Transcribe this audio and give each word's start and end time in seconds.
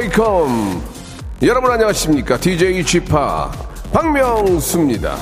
Welcome 0.00 0.82
여러분 1.42 1.70
안녕하십니까 1.70 2.38
DJ 2.38 2.82
지팍 2.84 3.52
박명수입니다 3.92 5.14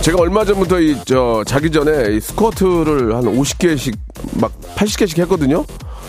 제가 0.00 0.18
얼마 0.22 0.42
전부터 0.44 0.80
이 0.80 0.96
저 1.04 1.44
자기 1.46 1.70
전에 1.70 2.14
이 2.16 2.20
스쿼트를 2.20 3.14
한 3.14 3.24
50개씩 3.24 3.94
막 4.40 4.50
80개씩 4.76 5.18
했거든요. 5.20 5.64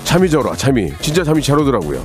잠이 0.05 0.29
잘 0.29 0.41
와, 0.41 0.55
잠이. 0.55 0.93
진짜 1.01 1.23
잠이 1.23 1.41
잘 1.41 1.59
오더라고요. 1.59 2.01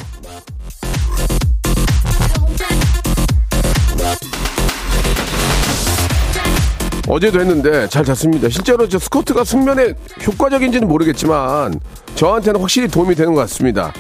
어제도 7.16 7.41
했는데 7.41 7.88
잘 7.88 8.05
잤습니다. 8.05 8.51
실제로 8.51 8.87
저 8.87 8.98
스쿼트가 8.98 9.43
숙면에 9.43 9.95
효과적인지는 10.27 10.86
모르겠지만 10.86 11.81
저한테는 12.14 12.61
확실히 12.61 12.89
도움이 12.89 13.14
되는 13.14 13.33
것 13.33 13.41
같습니다. 13.42 13.91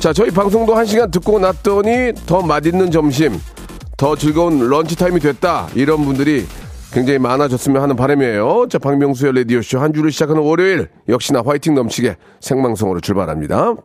자, 0.00 0.12
저희 0.12 0.30
방송도 0.30 0.74
한 0.74 0.84
시간 0.84 1.10
듣고 1.10 1.38
났더니 1.38 2.12
더 2.26 2.42
맛있는 2.42 2.90
점심, 2.90 3.40
더 3.96 4.14
즐거운 4.14 4.68
런치 4.68 4.96
타임이 4.96 5.18
됐다. 5.18 5.68
이런 5.74 6.04
분들이 6.04 6.46
굉장히 6.92 7.18
많아졌으면 7.18 7.80
하는 7.80 7.96
바람이에요. 7.96 8.66
자, 8.68 8.78
박명수의 8.78 9.34
라디오쇼 9.34 9.78
한 9.78 9.94
주를 9.94 10.12
시작하는 10.12 10.42
월요일 10.42 10.90
역시나 11.08 11.42
화이팅 11.44 11.74
넘치게 11.74 12.16
생방송으로 12.40 13.00
출발합니다. 13.00 13.76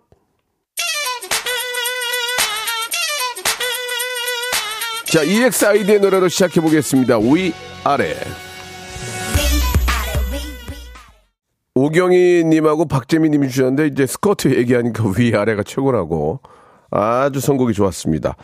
자, 5.05 5.23
EXID의 5.23 6.01
노래로 6.01 6.27
시작해 6.27 6.59
보겠습니다. 6.59 7.19
위 7.19 7.53
아래. 7.85 8.17
오경희 11.75 12.43
님하고 12.45 12.85
박재민 12.85 13.31
님이 13.31 13.49
주셨는데 13.49 13.87
이제 13.87 14.05
스커트 14.05 14.55
얘기하니까 14.55 15.03
위 15.17 15.35
아래가 15.35 15.63
최고라고 15.63 16.39
아주 16.91 17.39
선곡이 17.39 17.73
좋았습니다. 17.73 18.35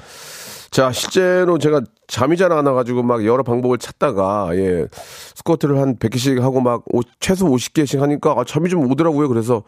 자, 0.72 0.92
실제로 0.92 1.58
제가 1.58 1.82
잠이 2.08 2.38
잘 2.38 2.52
안 2.52 2.66
와가지고 2.66 3.02
막 3.04 3.26
여러 3.26 3.42
방법을 3.44 3.80
찾다가, 3.80 4.50
예, 4.54 4.88
스쿼트를 5.36 5.80
한 5.80 5.98
100개씩 5.98 6.42
하고 6.42 6.62
막 6.62 6.84
오, 6.94 7.02
최소 7.20 7.48
50개씩 7.48 8.00
하니까 8.00 8.36
아, 8.38 8.44
잠이 8.44 8.70
좀 8.70 8.90
오더라고요. 8.92 9.30
그래서 9.30 9.64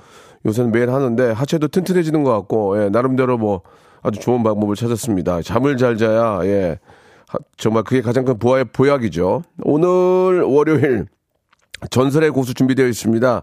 요새는 0.45 0.71
매일 0.71 0.91
하는데 0.91 1.31
하체도 1.31 1.69
튼튼해지는 1.69 2.23
것 2.23 2.31
같고, 2.31 2.83
예, 2.83 2.89
나름대로 2.89 3.37
뭐 3.37 3.61
아주 4.03 4.19
좋은 4.19 4.43
방법을 4.43 4.75
찾았습니다. 4.75 5.41
잠을 5.41 5.77
잘 5.77 5.97
자야, 5.97 6.41
예, 6.43 6.79
하, 7.27 7.39
정말 7.57 7.83
그게 7.83 8.01
가장 8.01 8.25
큰 8.25 8.37
보아의 8.37 8.65
보약이죠. 8.65 9.41
오늘 9.63 10.41
월요일 10.43 11.07
전설의 11.89 12.31
고수 12.31 12.53
준비되어 12.53 12.87
있습니다. 12.87 13.41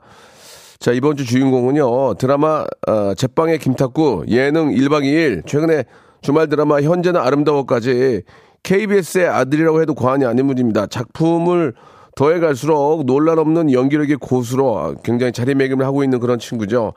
자, 0.78 0.92
이번 0.92 1.16
주 1.16 1.24
주인공은요, 1.24 2.14
드라마, 2.14 2.64
어, 2.86 3.14
제빵의 3.14 3.58
김탁구, 3.58 4.26
예능 4.28 4.70
1박 4.70 5.02
2일, 5.02 5.44
최근에 5.46 5.84
주말 6.22 6.48
드라마 6.48 6.80
현재는 6.80 7.20
아름다워까지 7.20 8.22
KBS의 8.62 9.28
아들이라고 9.28 9.80
해도 9.80 9.94
과언이 9.94 10.24
아닌 10.24 10.46
분입니다. 10.46 10.86
작품을 10.86 11.74
더해 12.16 12.40
갈수록 12.40 13.04
논란 13.06 13.38
없는 13.38 13.72
연기력의 13.72 14.16
고수로 14.16 14.96
굉장히 15.04 15.32
자리매김을 15.32 15.86
하고 15.86 16.02
있는 16.02 16.18
그런 16.18 16.38
친구죠. 16.38 16.92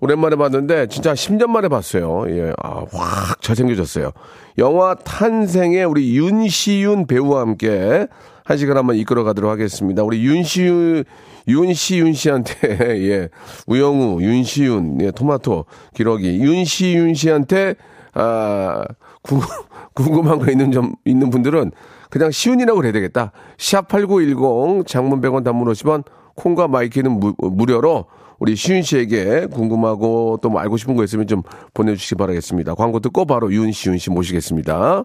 오랜만에 0.00 0.36
봤는데 0.36 0.86
진짜 0.86 1.12
10년 1.12 1.48
만에 1.48 1.68
봤어요. 1.68 2.24
예, 2.28 2.52
아, 2.62 2.84
확 2.92 3.42
잘생겨졌어요. 3.42 4.12
영화 4.58 4.94
탄생의 4.94 5.84
우리 5.84 6.16
윤시윤 6.16 7.06
배우와 7.06 7.40
함께 7.40 8.06
한 8.50 8.56
시간 8.56 8.76
한번 8.76 8.96
이끌어 8.96 9.22
가도록 9.22 9.48
하겠습니다. 9.48 10.02
우리 10.02 10.24
윤시윤, 10.24 11.04
윤시윤 11.46 12.12
씨한테, 12.14 12.54
예, 13.08 13.28
우영우, 13.68 14.20
윤시윤, 14.22 15.02
예, 15.02 15.12
토마토, 15.12 15.66
기러기, 15.94 16.40
윤시윤 16.40 17.14
씨한테 17.14 17.76
아, 18.12 18.82
궁금, 19.22 19.46
궁금한 19.94 20.40
거 20.40 20.50
있는 20.50 20.72
점, 20.72 20.96
있는 21.04 21.30
분들은 21.30 21.70
그냥 22.10 22.32
시운이라고 22.32 22.76
그래야 22.76 22.92
되겠다. 22.92 23.30
샵8910 23.56 24.84
장문 24.84 25.20
100원 25.20 25.44
단문 25.44 25.72
50원 25.72 26.02
콩과 26.34 26.66
마이키는 26.66 27.20
무, 27.20 27.34
무료로 27.38 28.06
우리 28.40 28.56
시윤 28.56 28.82
씨에게 28.82 29.46
궁금하고 29.46 30.40
또 30.42 30.48
뭐 30.48 30.60
알고 30.60 30.76
싶은 30.76 30.96
거 30.96 31.04
있으면 31.04 31.28
좀 31.28 31.42
보내주시기 31.72 32.16
바라겠습니다. 32.16 32.74
광고 32.74 32.98
듣고 32.98 33.26
바로 33.26 33.52
윤시윤 33.52 33.98
씨 33.98 34.10
모시겠습니다. 34.10 35.04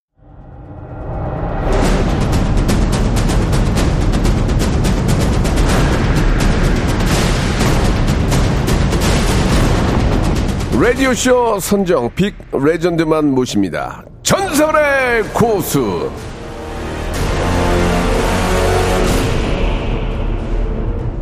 라디오쇼 10.81 11.59
선정 11.59 12.09
빅 12.15 12.33
레전드만 12.51 13.29
모십니다. 13.29 14.03
전설의 14.23 15.23
고수! 15.33 16.09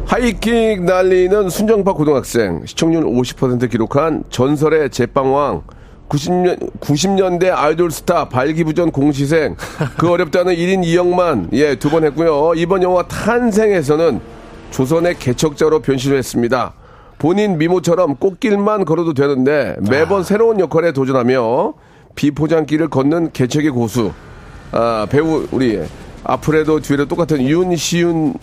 하이킥 0.05 0.83
날리는 0.83 1.49
순정파 1.49 1.93
고등학생, 1.93 2.65
시청률 2.65 3.03
50% 3.03 3.69
기록한 3.69 4.23
전설의 4.29 4.89
제빵왕, 4.89 5.63
90년, 6.09 6.79
90년대 6.79 7.51
아이돌 7.53 7.91
스타, 7.91 8.27
발기부전 8.27 8.91
공시생, 8.91 9.55
그 9.97 10.09
어렵다는 10.09 10.55
1인 10.55 10.83
2역만, 10.83 11.49
예, 11.53 11.75
두 11.75 11.89
번 11.89 12.05
했고요. 12.05 12.53
이번 12.55 12.81
영화 12.81 13.03
탄생에서는 13.07 14.19
조선의 14.71 15.19
개척자로 15.19 15.81
변신을 15.81 16.17
했습니다. 16.17 16.73
본인 17.19 17.57
미모처럼 17.57 18.15
꽃길만 18.15 18.85
걸어도 18.85 19.13
되는데 19.13 19.75
매번 19.89 20.23
새로운 20.23 20.59
역할에 20.59 20.93
도전하며 20.93 21.73
비포장길을 22.15 22.87
걷는 22.89 23.31
개척의 23.33 23.69
고수. 23.69 24.11
아, 24.71 25.05
배우, 25.09 25.45
우리, 25.51 25.81
앞으로도 26.23 26.79
뒤에도 26.79 27.07
똑같은 27.07 27.41
윤시윤, 27.41 28.33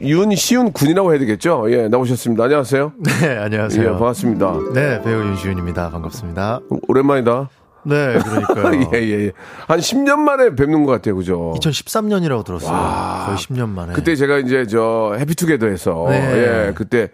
윤시윤 0.00 0.72
군이라고 0.72 1.12
해야 1.12 1.18
되겠죠? 1.20 1.66
예, 1.68 1.88
나오셨습니다. 1.88 2.44
안녕하세요. 2.44 2.92
네, 3.20 3.36
안녕하세요. 3.36 3.84
예, 3.84 3.90
반갑습니다. 3.90 4.54
네, 4.74 5.02
배우 5.02 5.22
윤시윤입니다. 5.24 5.90
반갑습니다. 5.90 6.60
오랜만이다. 6.88 7.50
네, 7.84 8.18
그러니까요. 8.18 8.88
예, 8.94 9.02
예, 9.02 9.26
예. 9.26 9.32
한 9.66 9.78
10년 9.78 10.18
만에 10.20 10.54
뵙는 10.54 10.84
것 10.84 10.92
같아요. 10.92 11.16
그죠? 11.16 11.54
2013년이라고 11.58 12.44
들었어요. 12.44 13.26
거의 13.26 13.36
10년 13.36 13.68
만에. 13.68 13.92
그때 13.92 14.14
제가 14.14 14.38
이제 14.38 14.66
저 14.66 15.16
해피투게더에서 15.18 16.06
네. 16.08 16.68
예 16.68 16.72
그때 16.74 17.10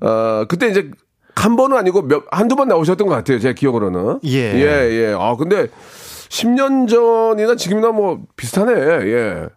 어 0.00 0.44
그때 0.48 0.68
이제 0.68 0.90
한 1.34 1.56
번은 1.56 1.76
아니고 1.76 2.02
몇 2.02 2.24
한두 2.30 2.56
번 2.56 2.68
나오셨던 2.68 3.06
것 3.08 3.14
같아요. 3.14 3.38
제 3.38 3.52
기억으로는. 3.54 4.20
예. 4.24 4.54
예 4.54 5.10
예 5.10 5.14
아 5.14 5.36
근데 5.36 5.68
10년 6.28 6.88
전이나 6.88 7.54
지금이나 7.56 7.90
뭐 7.92 8.20
비슷하네. 8.36 8.72
예. 8.72 9.48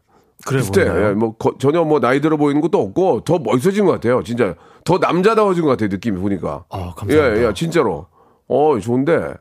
그래 0.46 0.60
비슷해? 0.60 0.82
예, 0.84 1.12
뭐 1.14 1.36
거- 1.36 1.56
전혀 1.60 1.84
뭐 1.84 2.00
나이 2.00 2.22
들어 2.22 2.38
보이는 2.38 2.62
것도 2.62 2.80
없고 2.80 3.24
더 3.26 3.40
멋있어진 3.40 3.86
것 3.86 3.92
같아요. 3.94 4.24
진짜 4.24 4.56
더 4.86 4.98
남자다워진 4.98 5.64
것 5.64 5.72
같아요 5.72 5.90
느낌이 5.90 6.18
보니까. 6.20 6.64
아, 6.70 6.94
감사합니다. 6.96 7.42
예, 7.44 7.48
예 7.48 7.54
진짜로. 7.54 8.08
어 8.48 8.78
좋은데. 8.80 9.34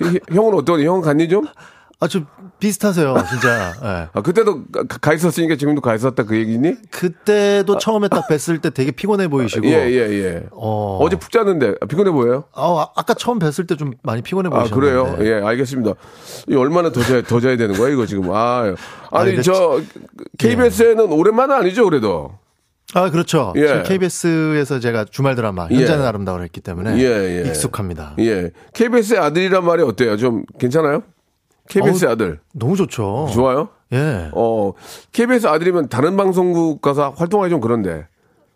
히- 0.00 0.20
형은 0.34 0.54
어떠니 0.54 0.84
형은 0.86 1.00
갔니 1.02 1.28
좀? 1.28 1.44
아, 1.98 2.08
좀 2.08 2.26
비슷하세요, 2.58 3.14
진짜. 3.30 3.72
예. 3.82 4.08
아 4.12 4.20
그때도 4.20 4.64
가, 4.70 4.82
가 5.00 5.14
있었으니까 5.14 5.56
지금도 5.56 5.80
가 5.80 5.94
있었다 5.94 6.24
그 6.24 6.36
얘기니? 6.36 6.74
그때도 6.90 7.78
처음에 7.78 8.08
딱 8.08 8.28
뵀을 8.28 8.60
때 8.60 8.68
되게 8.70 8.90
피곤해 8.90 9.28
보이시고. 9.28 9.66
예 9.66 9.90
예, 9.90 10.10
예. 10.10 10.42
어. 10.52 10.98
어제 11.00 11.16
푹 11.16 11.30
잤는데 11.32 11.74
아, 11.80 11.86
피곤해 11.86 12.10
보여요? 12.10 12.44
아, 12.54 12.86
아까 12.96 13.14
처음 13.14 13.38
뵀을 13.38 13.66
때 13.66 13.76
좀 13.76 13.92
많이 14.02 14.20
피곤해 14.20 14.48
아 14.48 14.58
보이셨는데. 14.64 14.74
그래요? 14.74 15.16
예 15.20 15.42
알겠습니다. 15.46 15.94
이 16.48 16.54
얼마나 16.54 16.90
더 16.92 17.00
자야 17.02 17.22
더 17.22 17.40
자야 17.40 17.56
되는 17.56 17.74
거야 17.74 17.90
이거 17.92 18.04
지금? 18.04 18.30
아 18.30 18.60
아니 18.62 18.76
아니, 19.10 19.30
근데 19.30 19.42
저 19.42 19.80
KBS에는 20.38 21.12
오랜만은 21.12 21.54
아니죠 21.56 21.84
그래도 21.84 22.32
아, 22.94 23.10
그렇죠. 23.10 23.52
예. 23.56 23.66
지금 23.66 23.82
KBS에서 23.84 24.80
제가 24.80 25.06
주말 25.10 25.34
드라마 25.34 25.66
예. 25.70 25.76
현자는 25.76 26.04
아름다워를 26.04 26.44
했기 26.44 26.60
때문에 26.60 26.98
예, 26.98 27.42
예. 27.44 27.48
익숙합니다. 27.48 28.14
예. 28.20 28.50
KBS의 28.74 29.18
아들이란 29.18 29.64
말이 29.64 29.82
어때요? 29.82 30.16
좀 30.16 30.44
괜찮아요? 30.58 31.02
KBS의 31.68 32.08
어우, 32.08 32.12
아들. 32.12 32.40
너무 32.52 32.76
좋죠. 32.76 33.28
좋아요? 33.32 33.68
예. 33.92 34.30
어, 34.32 34.72
KBS 35.12 35.46
아들이면 35.46 35.88
다른 35.88 36.16
방송국 36.16 36.80
가서 36.82 37.10
활동하기 37.16 37.50
좀 37.50 37.60
그런데. 37.60 38.06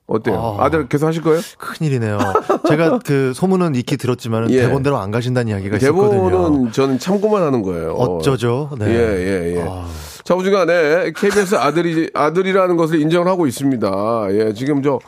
어때요? 0.07 0.57
아. 0.59 0.65
아들 0.65 0.89
계속 0.89 1.07
하실 1.07 1.23
거예요? 1.23 1.41
큰일이네요. 1.57 2.19
제가 2.67 2.99
그 3.07 3.33
소문은 3.33 3.77
익히 3.77 3.97
들었지만 3.97 4.51
예. 4.51 4.63
대본대로 4.63 4.97
안 4.99 5.13
가신다는 5.13 5.53
이야기가 5.53 5.77
있었거든요. 5.77 6.25
대본은 6.31 6.73
저는 6.73 6.99
참고만 6.99 7.43
하는 7.43 7.63
거예요. 7.63 7.93
어쩌죠? 7.93 8.71
네. 8.77 8.87
예, 8.87 8.95
예, 8.95 9.57
예. 9.57 9.65
아. 9.69 9.87
자, 10.25 10.35
오중간에 10.35 11.13
KBS 11.17 11.55
아들이, 11.55 12.11
아들이라는 12.13 12.77
것을 12.77 13.01
인정을 13.01 13.29
하고 13.29 13.47
있습니다. 13.47 14.27
예, 14.33 14.53
지금 14.53 14.83
저 14.83 14.99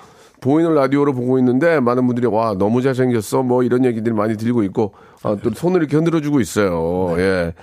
보이는 0.41 0.73
라디오로 0.73 1.13
보고 1.15 1.39
있는데 1.39 1.81
많은 1.81 2.07
분들이 2.07 2.27
와, 2.29 2.55
너무 2.57 2.81
잘생겼어. 2.81 3.43
뭐 3.43 3.63
이런 3.65 3.85
얘기들이 3.85 4.15
많이 4.15 4.37
들고 4.37 4.63
있고, 4.65 4.95
아, 5.23 5.37
또 5.43 5.51
손을 5.51 5.81
이렇게 5.81 5.97
흔들어주고 5.97 6.41
있어요. 6.41 7.15
네. 7.17 7.23
예. 7.23 7.55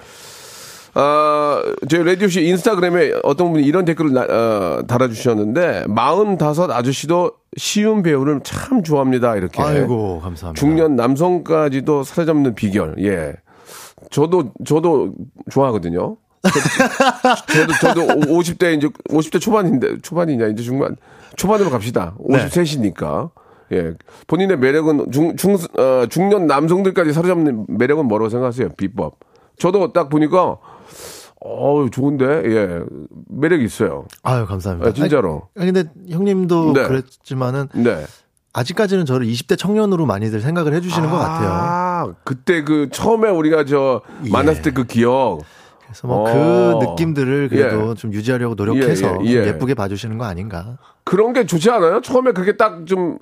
아, 0.94 1.62
저희 1.90 2.04
라디오씨 2.04 2.42
인스타그램에 2.48 3.14
어떤 3.24 3.52
분이 3.54 3.64
이런 3.66 3.86
댓글을 3.86 4.14
나- 4.14 4.22
어, 4.30 4.84
달아주셨는데, 4.88 5.86
45 5.88 6.72
아저씨도 6.72 7.32
쉬운 7.58 8.02
배우를 8.04 8.42
참 8.44 8.84
좋아합니다. 8.84 9.36
이렇게. 9.36 9.62
아이고, 9.62 10.20
감사합니다. 10.22 10.60
중년 10.60 10.96
남성까지도 10.96 12.04
사로잡는 12.04 12.56
비결. 12.56 12.96
예. 13.00 13.34
저도 14.12 14.54
저도 14.66 15.14
좋아하거든요. 15.52 16.18
저, 17.52 17.68
도 17.68 17.74
저도 17.82 18.02
50대 18.32 18.78
이제 18.78 18.88
50대 19.10 19.42
초반인데 19.42 19.98
초반이냐 20.02 20.48
이제 20.48 20.64
중반 20.64 20.96
초반으로 21.36 21.70
갑시다. 21.70 22.16
네. 22.30 22.46
53이니까. 22.48 23.30
예. 23.74 23.94
본인의 24.28 24.58
매력은 24.58 25.12
중, 25.12 25.36
중, 25.36 25.56
어, 25.78 26.06
중년 26.10 26.48
남성들까지 26.48 27.12
사로잡는 27.14 27.66
매력은 27.68 28.06
뭐라고 28.08 28.30
생각하세요? 28.30 28.70
비법. 28.78 29.18
저도 29.60 29.92
딱 29.94 30.10
보니까, 30.10 30.58
어우, 31.42 31.90
좋은데, 31.90 32.26
예. 32.26 32.82
매력이 33.30 33.64
있어요. 33.64 34.06
아유, 34.24 34.46
감사합니다. 34.46 34.90
아, 34.90 34.94
진짜로. 34.94 35.48
아니, 35.58 35.72
근데 35.72 35.90
형님도 36.10 36.74
네. 36.74 36.88
그랬지만은 36.88 37.70
네. 37.74 38.04
아직까지는 38.52 39.06
저를 39.06 39.26
20대 39.28 39.58
청년으로 39.58 40.06
많이들 40.06 40.42
생각을 40.42 40.74
해주시는 40.74 41.10
것 41.10 41.18
같아요. 41.18 41.50
아, 41.52 42.14
그때 42.24 42.64
그 42.64 42.90
처음에 42.92 43.30
우리가 43.30 43.64
저 43.66 44.02
만났을 44.32 44.64
때 44.64 44.72
그 44.72 44.84
기억. 44.86 45.40
그래서 45.86 46.08
뭐 46.08 46.30
어. 46.30 46.80
그 46.80 46.86
느낌들을 46.86 47.50
그래도 47.50 47.92
예. 47.92 47.94
좀 47.96 48.12
유지하려고 48.14 48.56
노력해서 48.56 49.18
예, 49.24 49.30
예, 49.30 49.34
예. 49.36 49.48
예, 49.48 49.58
쁘게 49.58 49.76
봐주시는 49.76 50.18
거 50.18 50.26
아닌가. 50.26 50.78
그런 51.04 51.34
게 51.34 51.46
좋지 51.46 51.70
않아요? 51.72 52.02
처음에 52.02 52.32
그렇게 52.34 52.58
딱 52.58 52.86
좀 52.86 53.18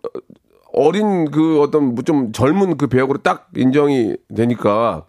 어린 0.74 1.32
그 1.32 1.62
어떤 1.62 1.96
뭐좀 1.96 2.32
젊은 2.34 2.78
그 2.78 2.88
배역으로 2.88 3.20
딱 3.20 3.48
인정이 3.56 4.16
되니까 4.36 5.06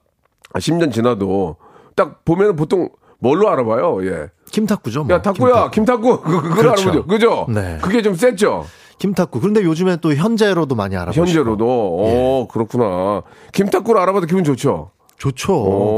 10년 0.55 0.93
지나도 0.93 1.56
딱 1.94 2.25
보면 2.25 2.55
보통 2.56 2.88
뭘로 3.19 3.49
알아봐요? 3.50 4.05
예. 4.06 4.29
김탁구죠. 4.50 5.05
뭐. 5.05 5.15
야, 5.15 5.23
탁구야, 5.23 5.70
김탁구. 5.70 6.20
그, 6.20 6.31
그걸 6.43 6.50
그렇죠. 6.56 6.82
알아보죠. 6.91 7.06
그죠? 7.06 7.47
네. 7.49 7.79
그게 7.82 8.03
좀 8.03 8.15
셌죠? 8.15 8.65
김탁구. 8.99 9.41
그런데 9.41 9.62
요즘에 9.62 9.97
또 10.00 10.15
현재로도 10.15 10.75
많이 10.75 10.97
알아보시고. 10.97 11.26
현재로도. 11.26 11.67
어, 11.69 12.49
그렇구나. 12.50 13.23
김탁구를 13.53 14.00
알아봐도 14.00 14.26
기분 14.26 14.44
좋죠? 14.44 14.91
좋죠. 15.19 15.53
어, 15.53 15.97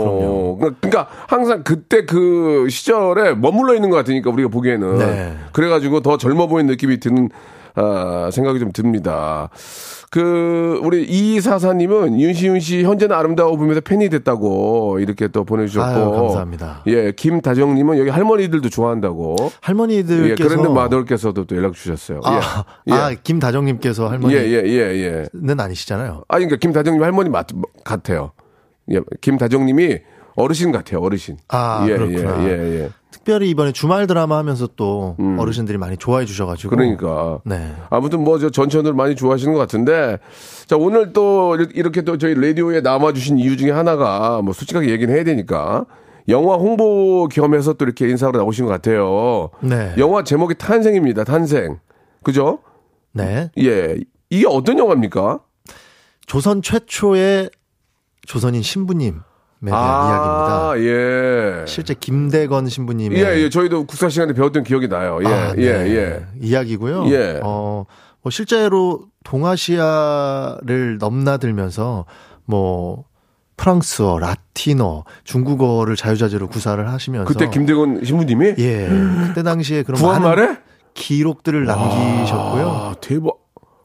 그럼요. 0.59 0.75
그러니까 0.81 1.09
항상 1.29 1.63
그때 1.63 2.07
그 2.07 2.69
시절에 2.71 3.35
머물러 3.35 3.75
있는 3.75 3.91
것 3.91 3.97
같으니까 3.97 4.31
우리가 4.31 4.49
보기에는 4.49 4.99
네. 4.99 5.37
그래가지고 5.53 6.01
더 6.01 6.17
젊어 6.17 6.47
보이는 6.47 6.71
느낌이 6.71 7.01
드는 7.01 7.29
아, 7.75 8.31
생각이 8.33 8.59
좀 8.59 8.73
듭니다. 8.73 9.51
그 10.11 10.81
우리 10.83 11.05
이사사님은 11.05 12.19
윤시윤 12.21 12.59
씨 12.59 12.83
현재는 12.83 13.15
아름다워 13.15 13.57
보면서 13.57 13.81
팬이 13.81 14.09
됐다고 14.09 14.99
이렇게 14.99 15.29
또 15.29 15.45
보내주셨고 15.45 15.87
아유, 15.87 16.11
감사합니다. 16.11 16.83
예 16.89 17.13
김다정님은 17.13 17.97
여기 17.97 18.11
할머니들도 18.11 18.69
좋아한다고 18.71 19.37
예 19.41 19.49
할머니들께서 19.61 20.49
그런데 20.49 20.69
마더께서도 20.69 21.45
또 21.45 21.57
연락 21.57 21.75
주셨어요. 21.75 22.21
아, 22.25 22.65
예. 22.89 22.93
아, 22.93 23.15
김다정님께서 23.23 24.09
할머니는 24.09 24.43
예, 24.43 24.49
예, 24.51 24.63
예, 24.67 24.81
예. 25.01 25.27
아니시잖아요. 25.61 26.25
아, 26.27 26.37
그러니까 26.39 26.57
김다정님 26.57 27.01
할머니 27.03 27.31
맞, 27.31 27.47
같아요. 27.85 28.33
예, 28.91 29.01
김다정님이 29.21 30.01
어르신 30.37 30.73
같아요, 30.73 31.00
어르신. 31.00 31.37
아, 31.49 31.85
예, 31.88 31.97
그렇구나. 31.97 32.44
예, 32.44 32.49
예, 32.50 32.81
예. 32.85 32.91
특별히 33.11 33.50
이번에 33.50 33.73
주말 33.73 34.06
드라마 34.06 34.38
하면서 34.38 34.69
또 34.77 35.17
어르신들이 35.38 35.77
많이 35.79 35.97
좋아해 35.97 36.25
주셔가지고. 36.25 36.75
음. 36.75 36.77
그러니까. 36.77 37.41
네. 37.44 37.75
아무튼 37.91 38.23
뭐 38.25 38.38
저 38.38 38.49
전천을 38.50 38.94
많이 38.94 39.15
좋아하시는 39.17 39.53
것 39.53 39.59
같은데 39.59 40.19
자 40.67 40.77
오늘 40.77 41.12
또 41.12 41.56
이렇게 41.75 42.03
또 42.03 42.17
저희 42.17 42.35
라디오에 42.35 42.81
남아주신 42.81 43.38
이유 43.38 43.56
중에 43.56 43.71
하나가 43.73 44.41
뭐 44.43 44.55
솔직하게 44.55 44.88
얘기는 44.91 45.12
해야 45.15 45.25
되니까 45.25 45.85
영화 46.29 46.55
홍보 46.55 47.26
겸해서 47.29 47.73
또 47.75 47.85
이렇게 47.85 48.09
인사하러 48.09 48.38
나오신 48.38 48.65
것 48.67 48.71
같아요. 48.71 49.50
네. 49.61 49.93
영화 49.99 50.23
제목이 50.23 50.55
탄생입니다. 50.55 51.25
탄생. 51.25 51.79
그죠? 52.23 52.61
네. 53.12 53.50
예. 53.59 53.97
이게 54.31 54.47
어떤 54.49 54.79
영화입니까? 54.79 55.41
조선 56.26 56.62
최초의 56.62 57.50
조선인 58.26 58.62
신부님 58.62 59.21
에 59.62 59.71
대한 59.71 59.79
아, 59.79 60.75
이야기입니다. 60.75 61.61
예. 61.62 61.67
실제 61.67 61.95
김대건 61.95 62.69
신부님의 62.69 63.21
예, 63.21 63.43
예. 63.43 63.51
저희도 63.51 63.85
국사 63.85 64.09
시간에 64.09 64.33
배웠던 64.33 64.65
기억이 64.65 64.89
나요. 64.89 65.19
예, 65.23 65.27
아, 65.27 65.55
예, 65.59 65.73
네. 65.73 65.97
예. 65.97 66.27
이야기고요. 66.41 67.11
예. 67.11 67.41
어, 67.43 67.85
뭐 68.23 68.31
실제로 68.31 69.03
동아시아를 69.25 70.99
넘나들면서 70.99 72.07
뭐 72.47 73.05
프랑스어, 73.59 74.19
라틴어, 74.19 75.05
중국어를 75.25 75.95
자유자재로 75.95 76.49
구사를 76.49 76.89
하시면서 76.89 77.27
그때 77.31 77.51
김대건 77.51 78.05
신부님이 78.05 78.55
예 78.57 78.89
그때 79.27 79.43
당시에 79.43 79.83
그런 79.83 80.01
구한 80.01 80.23
말에 80.23 80.57
기록들을 80.95 81.67
남기셨고요. 81.67 82.69
아, 82.69 82.95
대박. 83.03 83.37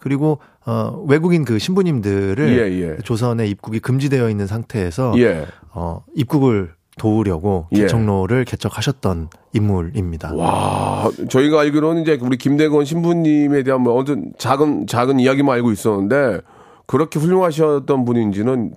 그리고 0.06 0.38
어, 0.68 1.04
외국인 1.08 1.46
그 1.46 1.58
신부님들을 1.58 2.48
예, 2.50 2.80
예. 2.80 2.98
조선에 3.04 3.48
입국이 3.48 3.80
금지되어 3.80 4.30
있는 4.30 4.46
상태에서 4.46 5.16
예. 5.18 5.48
어, 5.74 6.04
입국을 6.14 6.74
도우려고 7.00 7.66
예. 7.72 7.82
개척로를 7.82 8.46
개척하셨던 8.46 9.30
인물입니다. 9.54 10.36
와, 10.36 11.10
저희가 11.28 11.62
알기로는 11.62 12.04
이제 12.04 12.20
우리 12.22 12.38
김대건 12.38 12.86
신부님에 12.86 13.64
대한 13.64 13.82
뭐 13.82 13.96
어떤 13.96 14.32
작은 14.38 14.86
작은 14.86 15.20
이야기만 15.20 15.56
알고 15.56 15.72
있었는데 15.72 16.42
그렇게 16.86 17.18
훌륭하셨던 17.18 18.06
분인지는 18.06 18.76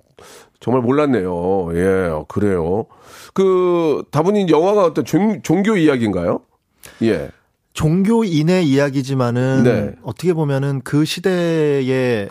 정말 0.59 0.81
몰랐네요. 0.81 1.69
예, 1.75 2.11
그래요. 2.27 2.87
그 3.35 4.01
다분히 4.09 4.47
영화가 4.49 4.83
어떤 4.83 5.05
종, 5.05 5.43
종교 5.43 5.77
이야기인가요? 5.77 6.39
예. 7.03 7.29
종교인의 7.73 8.67
이야기지만은 8.67 9.63
네. 9.63 9.95
어떻게 10.03 10.33
보면은 10.33 10.81
그 10.83 11.05
시대에 11.05 12.29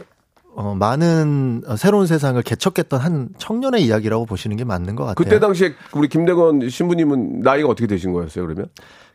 어, 0.54 0.74
많은 0.74 1.62
어, 1.68 1.76
새로운 1.76 2.06
세상을 2.06 2.42
개척했던 2.42 2.98
한 2.98 3.28
청년의 3.38 3.84
이야기라고 3.84 4.26
보시는 4.26 4.56
게 4.56 4.64
맞는 4.64 4.96
것 4.96 5.04
같아요. 5.04 5.14
그때 5.14 5.38
당시에 5.38 5.74
우리 5.94 6.08
김대건 6.08 6.68
신부님은 6.68 7.42
나이가 7.42 7.68
어떻게 7.68 7.86
되신 7.86 8.12
거였어요, 8.12 8.44
그러면? 8.44 8.66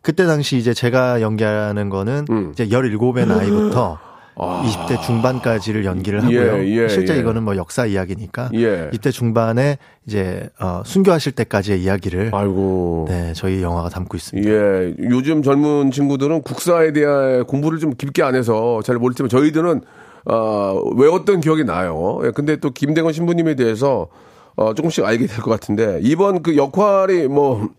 그때 0.01 0.25
당시 0.25 0.58
이제 0.58 0.74
제가 0.74 1.22
연기하는 1.22 1.89
거는 1.89 2.25
음. 2.30 2.51
이제 2.53 2.68
17의 2.68 3.27
나이부터 3.27 4.00
20대 4.35 5.01
중반까지를 5.01 5.85
연기를 5.85 6.23
하고요. 6.23 6.53
아. 6.53 6.57
예, 6.59 6.83
예, 6.83 6.87
실제 6.87 7.15
예. 7.15 7.19
이거는 7.19 7.43
뭐 7.43 7.55
역사 7.55 7.85
이야기니까 7.85 8.49
예. 8.53 8.89
20대 8.91 9.11
중반에 9.11 9.77
이제 10.07 10.49
어, 10.59 10.81
순교하실 10.85 11.33
때까지의 11.33 11.81
이야기를 11.83 12.31
아이고. 12.33 13.05
네, 13.09 13.33
저희 13.35 13.61
영화가 13.61 13.89
담고 13.89 14.17
있습니다. 14.17 14.49
예, 14.49 14.93
요즘 14.99 15.43
젊은 15.43 15.91
친구들은 15.91 16.41
국사에 16.41 16.91
대한 16.93 17.45
공부를 17.45 17.79
좀 17.79 17.93
깊게 17.95 18.23
안 18.23 18.35
해서 18.35 18.81
잘 18.83 18.97
모르지만 18.97 19.29
저희들은 19.29 19.81
어, 20.25 20.81
외웠던 20.95 21.41
기억이 21.41 21.63
나요. 21.65 22.19
예, 22.25 22.31
근데 22.31 22.55
또 22.57 22.71
김대건 22.71 23.13
신부님에 23.13 23.55
대해서 23.55 24.07
어, 24.55 24.73
조금씩 24.73 25.03
알게 25.03 25.25
될 25.27 25.39
것 25.41 25.49
같은데 25.51 25.99
이번 26.01 26.43
그 26.43 26.55
역할이 26.55 27.27
뭐 27.27 27.69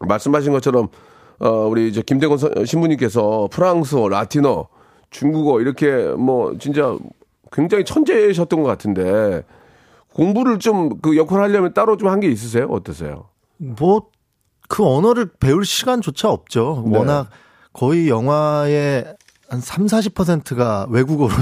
말씀하신 0.00 0.52
것처럼 0.52 0.88
어, 1.38 1.48
우리 1.68 1.88
이제 1.88 2.00
김대건 2.00 2.38
선- 2.38 2.64
신부님께서 2.64 3.48
프랑스어, 3.52 4.08
라틴어, 4.08 4.68
중국어 5.10 5.60
이렇게 5.60 5.92
뭐 6.18 6.56
진짜 6.58 6.96
굉장히 7.52 7.84
천재셨던 7.84 8.62
것 8.62 8.68
같은데 8.68 9.42
공부를 10.14 10.58
좀 10.58 11.00
그 11.00 11.16
역할 11.16 11.40
하려면 11.42 11.72
따로 11.74 11.96
좀 11.96 12.08
한 12.08 12.20
게 12.20 12.28
있으세요? 12.28 12.66
어떠세요? 12.70 13.26
뭐 13.58 14.08
그 14.68 14.84
언어를 14.84 15.30
배울 15.38 15.64
시간조차 15.64 16.28
없죠. 16.28 16.82
네. 16.88 16.98
워낙 16.98 17.28
거의 17.72 18.08
영화의 18.08 19.04
한 19.48 19.60
3, 19.60 19.86
40%가 19.86 20.86
외국어로 20.90 21.32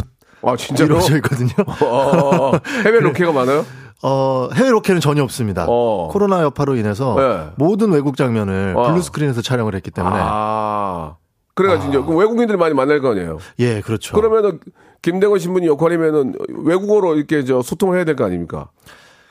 아, 0.42 0.56
진짜로? 0.56 0.96
이루어져 0.96 1.16
있거든요. 1.16 1.48
어, 1.86 2.52
해외 2.84 3.00
로케가 3.00 3.32
많아요? 3.32 3.64
어, 4.02 4.50
해외 4.52 4.68
로케는 4.68 5.00
전혀 5.00 5.22
없습니다. 5.22 5.64
어. 5.66 6.08
코로나 6.12 6.42
여파로 6.42 6.76
인해서 6.76 7.14
네. 7.16 7.50
모든 7.56 7.92
외국 7.92 8.18
장면을 8.18 8.74
어. 8.76 8.82
블루 8.90 9.00
스크린에서 9.00 9.40
촬영을 9.40 9.74
했기 9.74 9.90
때문에 9.90 10.16
아, 10.18 11.16
그래가지고 11.54 11.88
이제 11.92 12.02
그 12.02 12.16
외국인들 12.16 12.56
많이 12.56 12.74
만날 12.74 13.00
거 13.00 13.10
아니에요. 13.12 13.38
예, 13.60 13.80
그렇죠. 13.80 14.14
그러면은 14.16 14.58
김대건 15.02 15.38
신부님 15.38 15.68
역할이면은 15.70 16.34
외국어로 16.48 17.14
이렇게 17.16 17.44
저 17.44 17.62
소통을 17.62 17.96
해야 17.96 18.04
될 18.04 18.16
거 18.16 18.24
아닙니까? 18.24 18.70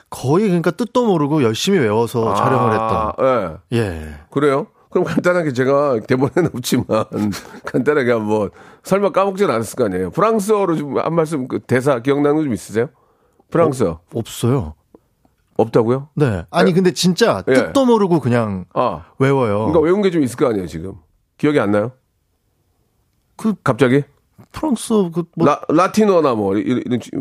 거의 0.09 0.45
그러니까 0.45 0.71
뜻도 0.71 1.05
모르고 1.05 1.41
열심히 1.43 1.79
외워서 1.79 2.33
촬영을 2.35 2.71
했던. 2.71 3.11
아, 3.17 3.57
예. 3.73 3.77
예. 3.79 4.15
그래요? 4.29 4.67
그럼 4.91 5.05
간단하게 5.05 5.53
제가 5.53 6.01
대본에는 6.07 6.51
없지만 6.53 6.85
간단하게 7.65 8.11
한번 8.11 8.51
설마 8.83 9.11
까먹진 9.11 9.49
않았을 9.49 9.75
거 9.75 9.85
아니에요. 9.85 10.11
프랑스어로 10.11 10.75
좀 10.75 10.97
한 10.99 11.15
말씀 11.15 11.47
그 11.47 11.59
대사 11.59 11.99
기억나는 11.99 12.37
거 12.37 12.43
좀 12.43 12.53
있으세요? 12.53 12.89
프랑스어 13.49 14.01
없어요. 14.13 14.75
없다고요? 15.57 16.09
네. 16.15 16.45
아니 16.51 16.73
근데 16.73 16.91
진짜 16.91 17.43
예. 17.47 17.53
뜻도 17.53 17.85
모르고 17.85 18.19
그냥 18.19 18.65
아, 18.75 19.05
외워요. 19.19 19.57
그러니까 19.65 19.79
외운 19.79 20.01
게 20.03 20.11
좀 20.11 20.21
있을 20.23 20.37
거 20.37 20.47
아니에요 20.47 20.67
지금 20.67 20.93
기억이 21.37 21.59
안 21.59 21.71
나요? 21.71 21.91
그 23.35 23.53
갑자기 23.63 24.03
프랑스 24.51 24.93
그뭐 25.13 25.25
라, 25.47 25.61
라틴어나 25.69 26.35
뭐 26.35 26.55
이런, 26.57 26.81
이런 26.85 26.99
지- 26.99 27.11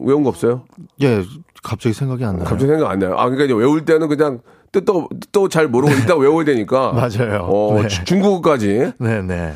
외운 0.00 0.22
거 0.22 0.28
없어요? 0.30 0.62
예, 1.02 1.22
갑자기 1.62 1.92
생각이 1.94 2.24
안 2.24 2.36
나요. 2.36 2.44
갑자기 2.44 2.70
생각 2.70 2.90
안 2.90 2.98
나요. 2.98 3.12
아 3.16 3.24
그러니까 3.24 3.44
이제 3.44 3.54
외울 3.54 3.84
때는 3.84 4.08
그냥 4.08 4.40
뜻도 4.72 5.08
뜻도 5.20 5.48
잘 5.48 5.68
모르고 5.68 5.92
일단 5.92 6.18
외워야 6.20 6.44
되니까 6.44 6.92
맞아요. 6.92 7.42
어, 7.44 7.80
네. 7.82 7.88
주- 7.88 8.04
중국어까지. 8.04 8.92
네, 8.98 9.22
네. 9.22 9.52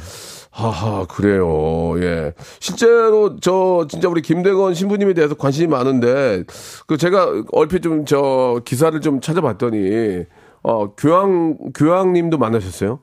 하하, 0.50 1.04
그래요. 1.06 1.94
예. 2.00 2.32
실제로 2.60 3.40
저 3.40 3.86
진짜 3.88 4.08
우리 4.08 4.22
김대건 4.22 4.74
신부님에 4.74 5.12
대해서 5.14 5.34
관심이 5.34 5.66
많은데 5.66 6.44
그 6.86 6.96
제가 6.96 7.42
얼핏 7.52 7.82
좀 7.82 8.04
저 8.04 8.60
기사를 8.64 9.00
좀 9.00 9.20
찾아봤더니 9.20 10.24
어, 10.62 10.94
교황 10.94 11.56
교황님도 11.74 12.38
만나셨어요? 12.38 13.00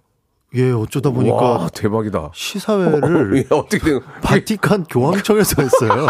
예, 0.55 0.72
어쩌다 0.72 1.12
보니까 1.12 1.36
와, 1.36 1.70
대박이다. 1.70 2.31
시사회를 2.34 3.38
예, 3.38 3.46
어떻게 3.55 3.79
된 3.79 4.00
바티칸 4.22 4.86
교황청에서 4.89 5.62
했어요. 5.62 6.08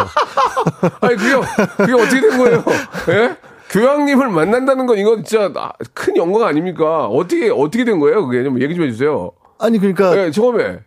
아니 1.01 1.15
그게 1.15 1.47
그게 1.77 1.93
어떻게 1.93 2.21
된 2.21 2.37
거예요? 2.37 2.63
예? 3.09 3.37
교황님을 3.69 4.29
만난다는 4.29 4.87
건 4.87 4.97
이건 4.97 5.23
진짜 5.23 5.51
아, 5.55 5.71
큰 5.93 6.17
영광 6.17 6.43
아닙니까? 6.47 7.05
어떻게 7.07 7.49
어떻게 7.51 7.85
된 7.85 7.99
거예요? 7.99 8.25
그게 8.25 8.43
좀 8.43 8.59
얘기 8.61 8.73
좀 8.75 8.85
해주세요. 8.85 9.31
아니 9.59 9.77
그러니까 9.77 10.17
예, 10.17 10.31
처음에 10.31 10.79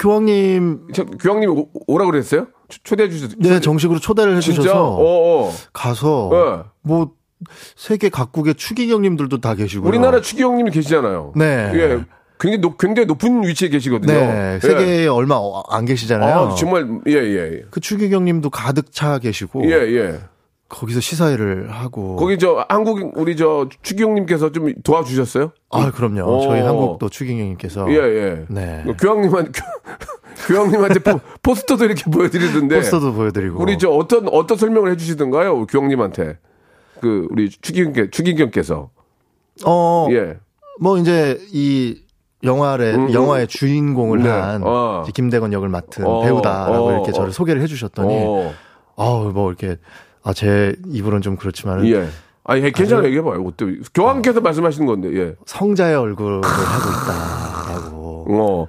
교황님 0.00 0.88
저, 0.92 1.04
교황님이 1.04 1.52
오- 1.52 1.68
오라 1.86 2.06
그랬어요? 2.06 2.48
초- 2.68 2.78
초대해 2.82 3.08
주셨어요? 3.08 3.36
네 3.38 3.60
정식으로 3.60 4.00
초대를? 4.00 4.36
해주셔서 4.36 4.84
어, 4.94 5.46
어. 5.46 5.52
가서 5.72 6.28
네. 6.32 6.70
뭐 6.82 7.12
세계 7.76 8.08
각국의 8.08 8.56
추기경님들도 8.56 9.40
다 9.40 9.54
계시고요. 9.54 9.88
우리나라 9.88 10.20
추기경님이 10.20 10.72
계시잖아요. 10.72 11.34
네. 11.36 11.70
예. 11.74 12.04
굉장히 12.38 12.60
높, 12.60 12.78
굉장히 12.78 13.06
높은 13.06 13.46
위치에 13.46 13.68
계시거든요. 13.68 14.12
네 14.12 14.54
예. 14.56 14.60
세계에 14.60 15.06
얼마 15.06 15.36
어- 15.36 15.62
안 15.68 15.84
계시잖아요. 15.84 16.34
아, 16.36 16.54
정말 16.54 16.88
예, 17.06 17.12
예. 17.14 17.62
그 17.70 17.80
추기경님도 17.80 18.50
가득 18.50 18.92
차 18.92 19.18
계시고 19.18 19.64
예, 19.66 19.70
예. 19.72 20.18
거기서 20.68 20.98
시사회를 21.00 21.70
하고 21.70 22.16
거기 22.16 22.36
저 22.38 22.66
한국 22.68 23.12
우리 23.16 23.36
저 23.36 23.68
추기경님께서 23.82 24.50
좀 24.50 24.72
도와주셨어요? 24.82 25.52
아 25.70 25.90
그럼요. 25.92 26.22
어. 26.22 26.40
저희 26.40 26.60
한국도 26.62 27.08
추기경님께서 27.08 27.86
예, 27.90 27.94
예. 27.96 28.44
네. 28.48 28.84
교황님한테 29.00 29.52
교황님한테 30.48 30.98
포, 31.00 31.20
포스터도 31.42 31.84
이렇게 31.84 32.10
보여드리던데. 32.10 32.76
포스터도 32.76 33.12
보여드리고 33.12 33.60
우리 33.62 33.78
저 33.78 33.90
어떤 33.90 34.28
어떤 34.28 34.58
설명을 34.58 34.90
해주시던가요, 34.92 35.66
교황님한테? 35.66 36.38
그 37.00 37.28
우리 37.30 37.50
추기경 37.50 38.10
추기경께서 38.10 38.90
어, 39.64 40.08
예. 40.10 40.38
뭐 40.80 40.98
이제 40.98 41.38
이 41.52 42.00
영화의 42.44 42.94
음, 42.94 43.06
음. 43.08 43.12
영화의 43.12 43.46
주인공을 43.48 44.22
네. 44.22 44.28
한 44.28 44.62
어. 44.64 45.04
김대건 45.14 45.52
역을 45.52 45.68
맡은 45.68 46.04
어, 46.06 46.22
배우다라고 46.22 46.86
어, 46.88 46.92
이렇게 46.92 47.12
저를 47.12 47.28
어. 47.28 47.32
소개를 47.32 47.62
해주셨더니 47.62 48.14
어, 48.26 48.52
아우 48.96 49.30
뭐 49.32 49.48
이렇게 49.50 49.76
아 50.22 50.32
제 50.32 50.74
입으로는 50.88 51.20
좀 51.22 51.36
그렇지만은 51.36 51.86
예. 51.88 52.08
아니 52.44 52.70
괜찮아 52.72 53.04
얘기해봐요. 53.04 53.42
어때? 53.46 53.66
교황께서 53.94 54.40
말씀하시는 54.40 54.86
건데, 54.86 55.08
예. 55.18 55.34
성자의 55.46 55.96
얼굴을 55.96 56.42
하고 56.44 56.90
있다라고 56.90 58.26
어. 58.30 58.68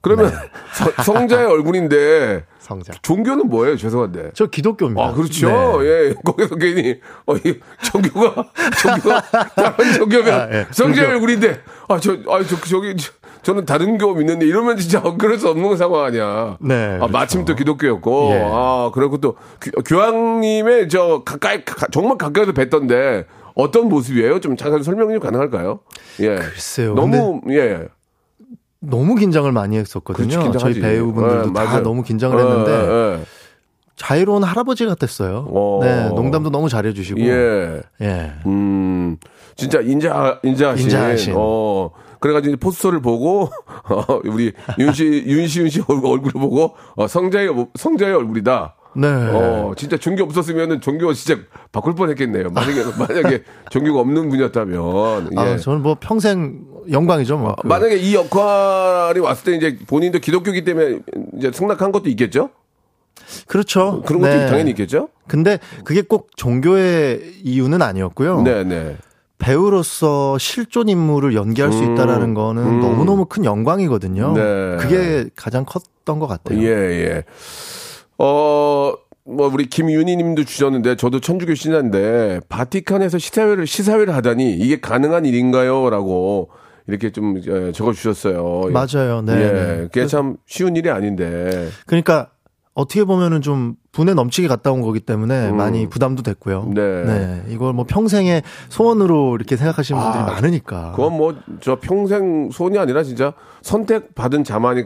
그러면 0.00 0.26
네. 0.26 0.32
서- 0.72 1.02
성자의 1.02 1.46
얼굴인데 1.46 2.44
성자. 2.62 2.92
종교는 3.02 3.48
뭐예요? 3.48 3.76
죄송한데. 3.76 4.30
저 4.34 4.46
기독교입니다. 4.46 5.04
아, 5.04 5.12
그렇죠. 5.12 5.48
네. 5.82 5.88
예. 5.88 6.14
거기서 6.24 6.54
괜히, 6.54 7.00
어, 7.26 7.34
이 7.36 7.58
종교가, 7.84 8.46
종교가, 8.80 9.20
다른 9.54 9.92
종교면 9.94 10.32
아, 10.32 10.48
예. 10.52 10.66
그렇죠. 10.72 11.02
얼굴인데, 11.02 11.60
아, 11.88 11.98
저, 11.98 12.12
아, 12.28 12.42
저, 12.48 12.56
저기, 12.60 12.96
저, 12.96 13.10
저는 13.42 13.66
다른 13.66 13.98
교 13.98 14.14
믿는데 14.14 14.46
이러면 14.46 14.76
진짜 14.76 15.02
그럴 15.18 15.38
수 15.38 15.48
없는 15.48 15.76
상황 15.76 16.04
아니야. 16.04 16.56
네, 16.60 16.74
아, 16.94 16.96
그렇죠. 16.98 17.12
마침 17.12 17.44
또 17.44 17.56
기독교였고, 17.56 18.30
예. 18.32 18.42
아, 18.44 18.90
그리고 18.94 19.18
또 19.18 19.34
교- 19.60 19.82
교황님의 19.82 20.88
저 20.88 21.22
가까이, 21.24 21.64
가- 21.64 21.88
정말 21.90 22.16
가까이서 22.16 22.52
뵀던데 22.52 23.24
어떤 23.56 23.88
모습이에요? 23.88 24.38
좀 24.40 24.56
잠깐 24.56 24.82
설명 24.84 25.10
좀 25.10 25.18
가능할까요? 25.18 25.80
예. 26.20 26.36
글쎄요. 26.36 26.94
너무, 26.94 27.40
예. 27.50 27.88
너무 28.82 29.14
긴장을 29.14 29.50
많이 29.52 29.76
했었거든요. 29.78 30.28
긴장하지. 30.28 30.58
저희 30.58 30.80
배우분들도 30.80 31.48
예, 31.50 31.52
다. 31.52 31.80
너무 31.82 32.02
긴장을 32.02 32.36
예, 32.36 32.42
했는데 32.42 32.72
예, 32.72 33.24
자유로운 33.96 34.42
할아버지 34.42 34.84
같았어요. 34.84 35.46
어. 35.48 35.80
네, 35.82 36.08
농담도 36.08 36.50
너무 36.50 36.68
잘해주시고. 36.68 37.20
예. 37.20 37.82
예. 38.00 38.06
예. 38.06 38.32
음, 38.46 39.16
진짜 39.54 39.80
인자, 39.80 40.40
인자하신. 40.42 40.84
인자하신. 40.86 41.34
어, 41.36 41.90
그래가지고 42.18 42.56
포스터를 42.56 43.00
보고, 43.00 43.48
어, 43.88 44.20
우리 44.24 44.52
윤시, 44.78 45.24
윤시윤 45.26 45.68
씨 45.68 45.80
얼굴, 45.86 46.10
얼굴을 46.10 46.32
보고, 46.40 46.74
어, 46.96 47.06
성자의, 47.06 47.48
성자의 47.74 48.14
얼굴이다. 48.14 48.74
네. 48.94 49.06
어, 49.08 49.72
진짜 49.76 49.96
종교 49.96 50.24
없었으면은 50.24 50.80
종교 50.80 51.12
진짜 51.14 51.40
바꿀 51.70 51.94
뻔 51.94 52.10
했겠네요. 52.10 52.50
만약에, 52.50 52.82
만약에 52.98 53.42
종교가 53.70 54.00
없는 54.00 54.28
분이었다면. 54.28 55.30
예. 55.32 55.38
아, 55.38 55.56
저는 55.56 55.82
뭐 55.82 55.96
평생 55.98 56.60
영광이죠. 56.90 57.38
뭐. 57.38 57.54
그- 57.60 57.66
만약에 57.66 57.96
이 57.96 58.14
역할이 58.14 59.20
왔을 59.20 59.44
때 59.44 59.56
이제 59.56 59.78
본인도 59.86 60.18
기독교기 60.18 60.64
때문에 60.64 60.98
이제 61.38 61.50
승낙한 61.52 61.92
것도 61.92 62.08
있겠죠? 62.10 62.50
그렇죠. 63.46 64.02
그런 64.06 64.20
것도 64.22 64.32
네. 64.34 64.46
당연히 64.46 64.70
있겠죠? 64.70 65.08
근데 65.28 65.58
그게 65.84 66.02
꼭 66.02 66.30
종교의 66.36 67.34
이유는 67.44 67.80
아니었고요. 67.82 68.42
네, 68.42 68.64
네. 68.64 68.96
배우로서 69.38 70.38
실존 70.38 70.88
인물을 70.88 71.34
연기할 71.34 71.72
수 71.72 71.82
있다라는 71.82 72.34
거는 72.34 72.80
너무너무 72.80 73.24
큰 73.26 73.44
영광이거든요. 73.44 74.28
음. 74.28 74.34
네. 74.34 74.76
그게 74.80 75.28
가장 75.34 75.64
컸던 75.64 76.18
것 76.20 76.26
같아요. 76.28 76.60
예, 76.62 76.66
예. 76.68 77.24
어, 78.18 78.92
뭐, 79.24 79.50
우리 79.52 79.66
김윤희 79.66 80.16
님도 80.16 80.44
주셨는데, 80.44 80.96
저도 80.96 81.20
천주교 81.20 81.54
신자인데, 81.54 82.40
바티칸에서 82.48 83.18
시사회를, 83.18 83.66
시사회를 83.66 84.14
하다니, 84.14 84.54
이게 84.54 84.80
가능한 84.80 85.24
일인가요? 85.26 85.90
라고, 85.90 86.50
이렇게 86.86 87.10
좀 87.10 87.40
예, 87.46 87.72
적어 87.72 87.92
주셨어요. 87.92 88.70
맞아요. 88.70 89.22
네. 89.22 89.32
예. 89.32 89.52
네. 89.52 89.76
그게 89.84 90.06
참 90.06 90.36
쉬운 90.46 90.76
일이 90.76 90.90
아닌데. 90.90 91.68
그러니까 91.86 92.30
어떻게 92.74 93.04
보면은 93.04 93.42
좀 93.42 93.74
분에 93.92 94.14
넘치게 94.14 94.48
갔다 94.48 94.72
온 94.72 94.80
거기 94.80 95.00
때문에 95.00 95.52
많이 95.52 95.86
부담도 95.88 96.22
됐고요. 96.22 96.62
음. 96.68 96.74
네. 96.74 97.42
이걸 97.48 97.74
뭐 97.74 97.84
평생의 97.84 98.42
소원으로 98.70 99.36
이렇게 99.36 99.56
생각하시는 99.56 100.00
분들이 100.00 100.24
많으니까. 100.24 100.92
그건 100.96 101.16
뭐, 101.16 101.34
저 101.60 101.78
평생 101.78 102.50
소원이 102.50 102.78
아니라 102.78 103.02
진짜 103.02 103.34
선택받은 103.60 104.44
자만이 104.44 104.84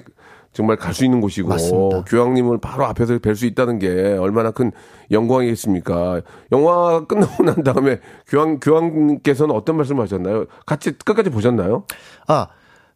정말 0.56 0.76
갈 0.78 0.94
수 0.94 1.04
있는 1.04 1.20
곳이고, 1.20 1.50
맞습니다. 1.50 2.04
교황님을 2.04 2.58
바로 2.62 2.86
앞에서 2.86 3.18
뵐 3.18 3.36
수 3.36 3.44
있다는 3.44 3.78
게 3.78 4.16
얼마나 4.18 4.50
큰 4.52 4.72
영광이겠습니까? 5.10 6.22
영화 6.52 7.04
끝나고 7.04 7.44
난 7.44 7.62
다음에 7.62 8.00
교황, 8.26 8.58
교황님께서는 8.58 9.54
어떤 9.54 9.76
말씀을 9.76 10.02
하셨나요? 10.02 10.46
같이 10.64 10.92
끝까지 10.92 11.28
보셨나요? 11.28 11.84
아, 12.26 12.46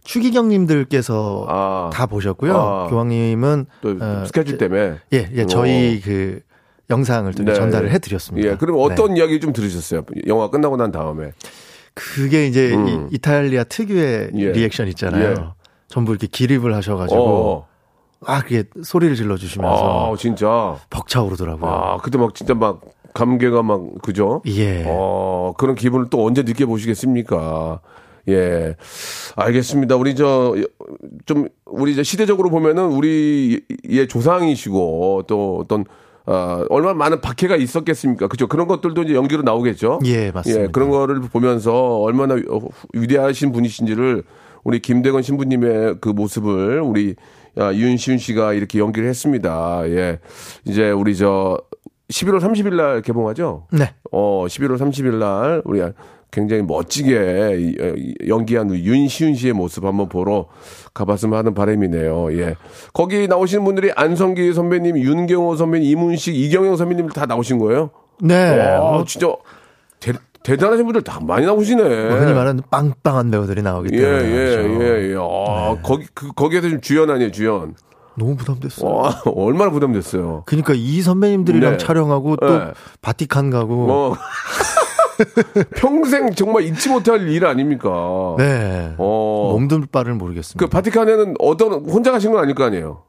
추기경님들께서 0.05 1.47
아. 1.51 1.91
다 1.93 2.07
보셨고요. 2.07 2.57
아. 2.57 2.87
교황님은 2.89 3.67
또 3.83 3.97
어, 4.01 4.25
스케줄 4.25 4.57
때문에. 4.57 4.95
예, 5.13 5.29
예, 5.35 5.45
저희 5.45 6.01
그 6.01 6.41
영상을 6.89 7.31
또 7.35 7.43
네. 7.43 7.53
전달을 7.53 7.91
해드렸습니다. 7.91 8.49
예, 8.49 8.57
그럼 8.57 8.77
어떤 8.79 9.19
이야기 9.19 9.39
좀 9.39 9.53
들으셨어요? 9.53 10.05
영화 10.27 10.49
끝나고 10.49 10.79
난 10.79 10.91
다음에. 10.91 11.33
그게 11.93 12.47
이제 12.47 12.73
이, 12.75 13.15
이탈리아 13.17 13.65
특유의 13.65 14.31
음. 14.33 14.39
예. 14.41 14.53
리액션 14.53 14.89
있잖아요. 14.89 15.35
예. 15.39 15.60
전부 15.91 16.13
이렇게 16.13 16.29
기립을 16.29 16.75
하셔가지고 16.75 17.21
어. 17.21 17.67
아 18.25 18.41
그게 18.43 18.65
소리를 18.83 19.17
질러주시면서 19.17 20.13
아, 20.13 20.17
진짜. 20.17 20.77
벅차오르더라고요. 20.89 21.71
아, 21.71 21.97
그때 21.99 22.17
막 22.17 22.35
진짜 22.35 22.55
막 22.55 22.81
감개가 23.13 23.63
막, 23.63 23.81
그죠? 24.03 24.41
예. 24.47 24.85
어, 24.87 25.53
그런 25.59 25.75
기분을 25.75 26.07
또 26.11 26.25
언제 26.25 26.43
느껴보시겠습니까? 26.43 27.81
예. 28.29 28.77
알겠습니다. 29.35 29.97
우리 29.97 30.15
저, 30.15 30.55
좀, 31.27 31.49
우리 31.67 31.91
이제 31.93 32.05
시대적으로 32.05 32.51
보면은 32.51 32.87
우리의 32.93 34.07
조상이시고 34.09 35.25
또 35.27 35.59
어떤, 35.61 35.85
아, 36.27 36.65
얼마나 36.71 36.95
많은 36.95 37.21
박해가 37.21 37.57
있었겠습니까? 37.57 38.29
그죠? 38.29 38.47
그런 38.47 38.69
것들도 38.69 39.03
이제 39.03 39.15
연기로 39.15 39.43
나오겠죠? 39.43 39.99
예, 40.05 40.31
맞습니다. 40.31 40.65
예, 40.65 40.69
그런 40.69 40.91
거를 40.91 41.21
보면서 41.21 41.97
얼마나 41.97 42.37
위대하신 42.93 43.51
분이신지를 43.51 44.23
우리 44.65 44.81
김대건 44.81 45.23
신부님의 45.23 45.97
그 46.01 46.09
모습을 46.11 46.81
우리 46.81 47.15
아, 47.57 47.73
윤시윤 47.73 48.19
씨가 48.19 48.53
이렇게 48.53 48.79
연기를 48.79 49.09
했습니다. 49.09 49.83
예. 49.87 50.19
이제 50.65 50.91
우리 50.91 51.17
저 51.17 51.59
11월 52.11 52.41
30일 52.41 52.75
날 52.77 53.03
개봉하죠? 53.03 53.67
네. 53.73 53.93
어, 54.13 54.45
11월 54.49 54.77
30일 54.79 55.15
날 55.17 55.63
우리 55.65 55.81
굉장히 56.33 56.63
멋지게 56.63 57.57
이- 57.59 57.77
이- 57.97 58.15
연기한 58.29 58.73
윤시윤 58.73 59.35
씨의 59.35 59.53
모습 59.53 59.85
한번 59.85 60.09
보러 60.09 60.47
가봤으면 60.95 61.37
하는 61.39 61.55
바람이네요. 61.55 62.33
예. 62.39 62.55
거기 62.93 63.27
나오시는 63.27 63.65
분들이 63.65 63.91
안성기 63.97 64.53
선배님, 64.53 64.97
윤경호 64.99 65.57
선배님, 65.57 65.89
이문식, 65.91 66.37
이경영 66.37 66.77
선배님 66.77 67.09
다 67.09 67.27
나오신 67.27 67.59
거예요? 67.59 67.91
네. 68.23 68.59
와, 68.79 68.93
뭐 68.93 69.05
진짜 69.05 69.27
대, 69.99 70.13
대단하신 70.43 70.85
분들 70.87 71.03
다 71.03 71.21
많이 71.21 71.45
나오시네. 71.45 71.83
흔히 71.83 72.33
말하는 72.33 72.63
빵빵한 72.71 73.31
배우들이 73.31 73.63
나오기 73.63 73.91
예, 73.93 74.01
때문에. 74.01 74.25
예, 74.25 74.57
그렇죠. 74.57 74.85
예, 74.85 75.11
예. 75.11 75.17
아, 75.17 75.77
거기, 75.83 76.07
그, 76.15 76.33
거기에서 76.33 76.69
좀 76.69 76.81
주연 76.81 77.11
아니에요, 77.11 77.31
주연. 77.31 77.75
너무 78.17 78.37
부담됐어요. 78.37 78.91
와, 78.91 79.23
얼마나 79.35 79.71
부담됐어요. 79.71 80.45
그러니까 80.47 80.75
이 80.75 81.01
선배님들이랑 81.03 81.73
네. 81.73 81.79
촬영하고 81.79 82.37
또 82.37 82.59
네. 82.59 82.73
바티칸 83.01 83.51
가고 83.51 83.91
어. 83.91 84.15
평생 85.77 86.31
정말 86.33 86.65
잊지 86.65 86.89
못할 86.89 87.29
일 87.29 87.47
아닙니까? 87.47 88.35
네. 88.39 88.95
어. 88.99 89.51
몸둘 89.53 89.87
바를 89.93 90.15
모르겠습니다. 90.15 90.65
그 90.65 90.71
바티칸에는 90.71 91.35
어떤, 91.39 91.73
혼자 91.85 92.11
가신 92.11 92.33
건 92.33 92.43
아닐 92.43 92.55
거 92.55 92.65
아니에요? 92.65 93.03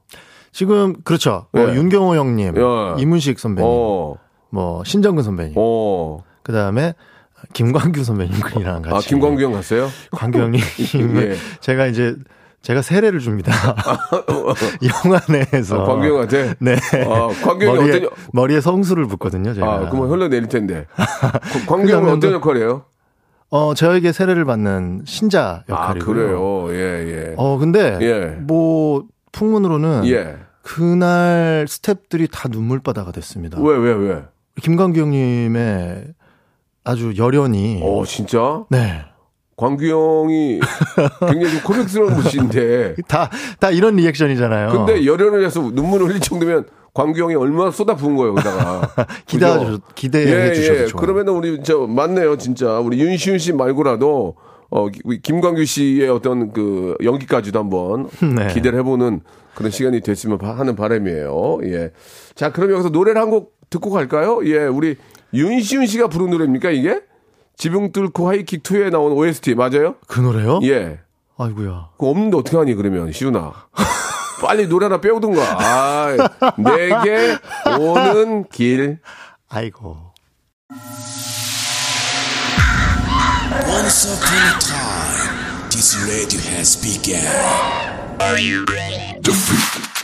지금 0.52 0.94
그렇죠. 1.04 1.48
뭐 1.54 1.70
예. 1.70 1.76
윤경호 1.76 2.16
형님, 2.16 2.56
예. 2.58 3.02
이문식 3.02 3.40
선배님, 3.40 3.70
어, 3.70 4.16
뭐 4.50 4.84
신정근 4.84 5.24
선배님, 5.24 5.54
어. 5.56 6.20
그 6.44 6.52
다음에 6.52 6.94
김광규 7.54 8.04
선배님이랑 8.04 8.82
같이 8.82 8.96
아, 8.96 9.00
김광규 9.00 9.42
형 9.42 9.52
갔어요? 9.54 9.90
광규 10.12 10.40
형님을 10.40 11.32
예. 11.32 11.36
제가 11.60 11.88
이제 11.88 12.16
제가 12.62 12.82
세례를 12.84 13.20
줍니다. 13.20 13.52
영화 15.06 15.20
내에서 15.30 15.82
아, 15.82 15.86
광규 15.86 16.06
형한테? 16.08 16.54
네. 16.60 16.76
아, 17.08 17.28
광규 17.44 17.66
형이 17.66 17.78
머리에, 17.78 17.90
어떤, 17.90 18.04
역- 18.04 18.14
머리에 18.34 18.62
성수를 18.62 19.08
붓거든요, 19.08 19.54
제가. 19.56 19.68
아, 19.74 19.90
그러면 19.90 20.10
흘러내릴 20.12 20.48
텐데. 20.48 20.86
그 21.54 21.66
광규 21.66 21.92
형은 21.92 22.14
어떤 22.14 22.34
역할이에요? 22.34 22.86
어, 23.50 23.74
저에게 23.74 24.12
세례를 24.12 24.46
받는 24.46 25.02
신자 25.06 25.64
아, 25.68 25.74
역할이고요. 25.74 26.16
그래요. 26.16 26.68
예, 26.74 27.30
예. 27.30 27.34
어, 27.38 27.58
근데 27.58 27.98
예. 28.02 28.26
뭐 28.40 29.06
풍문으로는 29.32 30.06
예. 30.06 30.38
그날 30.62 31.66
스탭들이 31.68 32.30
다 32.32 32.48
눈물바다가 32.50 33.12
됐습니다. 33.12 33.60
왜, 33.60 33.76
왜, 33.76 33.92
왜? 33.94 34.24
김광규 34.62 35.00
형님의 35.00 36.14
아주 36.84 37.14
열연이 37.18 37.80
어, 37.84 38.04
진짜? 38.06 38.66
네. 38.70 39.04
광규 39.56 39.86
형이 39.86 40.60
굉장히 41.30 41.52
좀 41.52 41.62
코믹스러운 41.64 42.16
분이신데. 42.16 42.96
다, 43.08 43.30
다 43.60 43.70
이런 43.70 43.96
리액션이잖아요. 43.98 44.70
근데 44.72 45.06
열연을 45.06 45.46
해서 45.46 45.62
눈물을 45.62 46.08
흘릴 46.08 46.20
정도면 46.20 46.66
광규 46.94 47.22
형이 47.22 47.36
얼마나 47.36 47.70
쏟아 47.70 47.96
부은 47.96 48.16
거예요, 48.16 48.34
거기다가. 48.34 48.90
기대해 49.28 49.60
그죠? 49.60 49.72
주, 49.78 49.80
기대해 49.94 50.50
예, 50.50 50.54
주셔도 50.54 50.80
예. 50.80 50.88
좋아요. 50.88 51.02
그러면은 51.02 51.34
우리 51.34 51.62
저 51.64 51.80
맞네요, 51.86 52.38
진짜. 52.38 52.80
우리 52.80 53.00
윤시윤 53.00 53.38
씨 53.38 53.54
말고라도 53.54 54.36
어 54.72 54.88
기- 54.90 55.22
김광규 55.22 55.64
씨의 55.66 56.10
어떤 56.10 56.52
그 56.54 56.96
연기까지도 57.04 57.60
한번 57.60 58.10
네. 58.36 58.48
기대를 58.54 58.80
해보는 58.80 59.22
그런 59.54 59.70
시간이 59.70 60.02
됐으면 60.02 60.40
바- 60.40 60.58
하는 60.58 60.76
바람이에요. 60.76 61.60
예. 61.66 61.92
자, 62.34 62.52
그럼 62.52 62.72
여기서 62.72 62.90
노래를 62.90 63.22
한 63.22 63.30
곡 63.30 63.54
듣고 63.70 63.90
갈까요? 63.92 64.42
예, 64.46 64.66
우리 64.66 64.98
윤시윤 65.34 65.86
씨가 65.86 66.08
부른 66.08 66.30
노래입니까 66.30 66.72
이게? 66.72 67.02
지붕 67.58 67.92
뚫고 67.92 68.28
하이킥 68.30 68.64
2에 68.64 68.90
나온 68.92 69.12
OST 69.12 69.56
맞아요? 69.56 69.96
그 70.08 70.20
노래요? 70.20 70.60
예. 70.64 71.00
아이고야. 71.38 71.90
그거 71.94 72.10
없는데 72.10 72.38
어떻게 72.38 72.58
하니 72.58 72.74
그러면 72.76 73.12
시윤아 73.12 73.54
빨리 74.42 74.68
노래 74.68 74.86
하나 74.86 75.00
빼오든가 75.00 75.42
아, 75.60 76.16
내게 76.58 77.38
오는 77.80 78.46
길 78.50 79.00
아이고. 79.50 80.12
Once 83.68 84.06
upon 84.08 84.38
a 84.38 84.60
time, 84.60 85.70
this 85.70 85.96
radio 86.08 86.40
has 86.56 86.76
begun. 86.82 87.22
radio, 88.20 88.64
radio, 88.68 89.24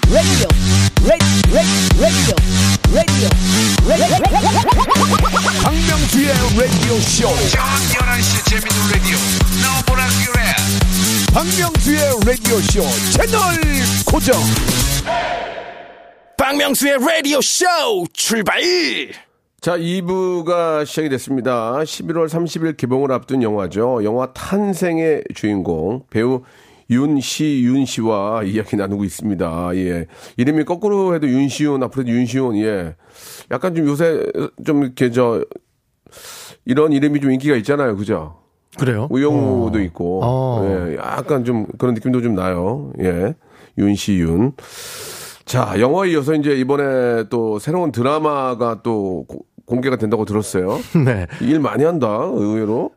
radio, 0.09 0.47
radio, 1.03 1.47
radio. 1.99 2.96
쇼. 7.01 7.27
저녁 7.27 7.37
11시 7.93 8.49
재밌는 8.49 8.91
라디오 8.91 9.17
너보라 9.63 10.03
그래 10.25 10.43
박명수의 11.33 11.99
라디오 12.25 12.57
쇼 12.59 12.81
채널 13.11 13.39
고정. 14.05 14.35
박명수의 16.37 16.97
라디오 16.99 17.41
쇼 17.41 17.65
출발! 18.13 18.61
자, 19.59 19.75
2부가 19.77 20.85
시작이 20.85 21.09
됐습니다. 21.09 21.73
11월 21.79 22.29
30일 22.29 22.77
개봉을 22.77 23.11
앞둔 23.11 23.41
영화죠. 23.41 24.03
영화 24.03 24.31
탄생의 24.31 25.23
주인공, 25.35 26.03
배우 26.09 26.43
윤시 26.89 27.63
윤 27.63 27.85
씨와 27.85 28.43
이야기 28.43 28.75
나누고 28.75 29.03
있습니다. 29.03 29.71
예. 29.75 30.05
이름이 30.37 30.63
거꾸로 30.63 31.15
해도 31.15 31.27
윤시윤, 31.27 31.83
앞으로도 31.83 32.09
윤시윤, 32.09 32.57
예. 32.59 32.95
약간 33.51 33.75
좀 33.75 33.87
요새 33.87 34.23
좀 34.65 34.83
이렇게 34.83 35.11
저, 35.11 35.43
이런 36.65 36.91
이름이 36.93 37.19
좀 37.21 37.31
인기가 37.31 37.55
있잖아요. 37.55 37.95
그죠? 37.95 38.37
그래요? 38.77 39.07
우영우도 39.09 39.81
있고, 39.83 40.19
어. 40.23 40.61
예. 40.91 40.97
약간 40.97 41.43
좀 41.45 41.65
그런 41.77 41.93
느낌도 41.95 42.21
좀 42.21 42.35
나요. 42.35 42.91
예. 42.99 43.33
윤시윤. 43.77 44.53
자, 45.45 45.75
영화에 45.79 46.09
이어서 46.11 46.33
이제 46.33 46.51
이번에 46.55 47.25
또 47.29 47.57
새로운 47.59 47.91
드라마가 47.91 48.81
또 48.83 49.25
고- 49.27 49.45
공개가 49.65 49.95
된다고 49.97 50.25
들었어요. 50.25 50.77
네. 51.05 51.27
일 51.41 51.59
많이 51.59 51.83
한다, 51.83 52.07
의외로. 52.33 52.91